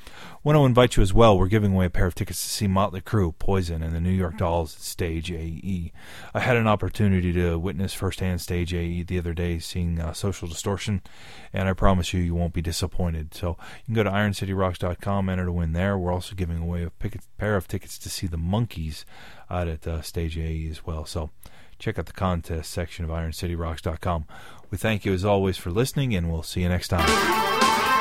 [0.44, 1.38] want to invite you as well.
[1.38, 4.12] We're giving away a pair of tickets to see Motley Crue, Poison, and the New
[4.12, 5.94] York Dolls at Stage AE.
[6.34, 10.48] I had an opportunity to witness firsthand Stage AE the other day, seeing uh, Social
[10.48, 11.02] Distortion,
[11.54, 13.34] and I promise you, you won't be disappointed.
[13.34, 15.98] So, you can go to IronCityRocks.com, enter to win there.
[15.98, 16.92] We're also giving away a
[17.38, 19.06] pair of tickets to see the Monkees
[19.50, 21.06] out at uh, Stage AE as well.
[21.06, 21.30] So,
[21.80, 24.26] check out the contest section of IronCityRocks.com.
[24.70, 27.97] We thank you as always for listening, and we'll see you next time.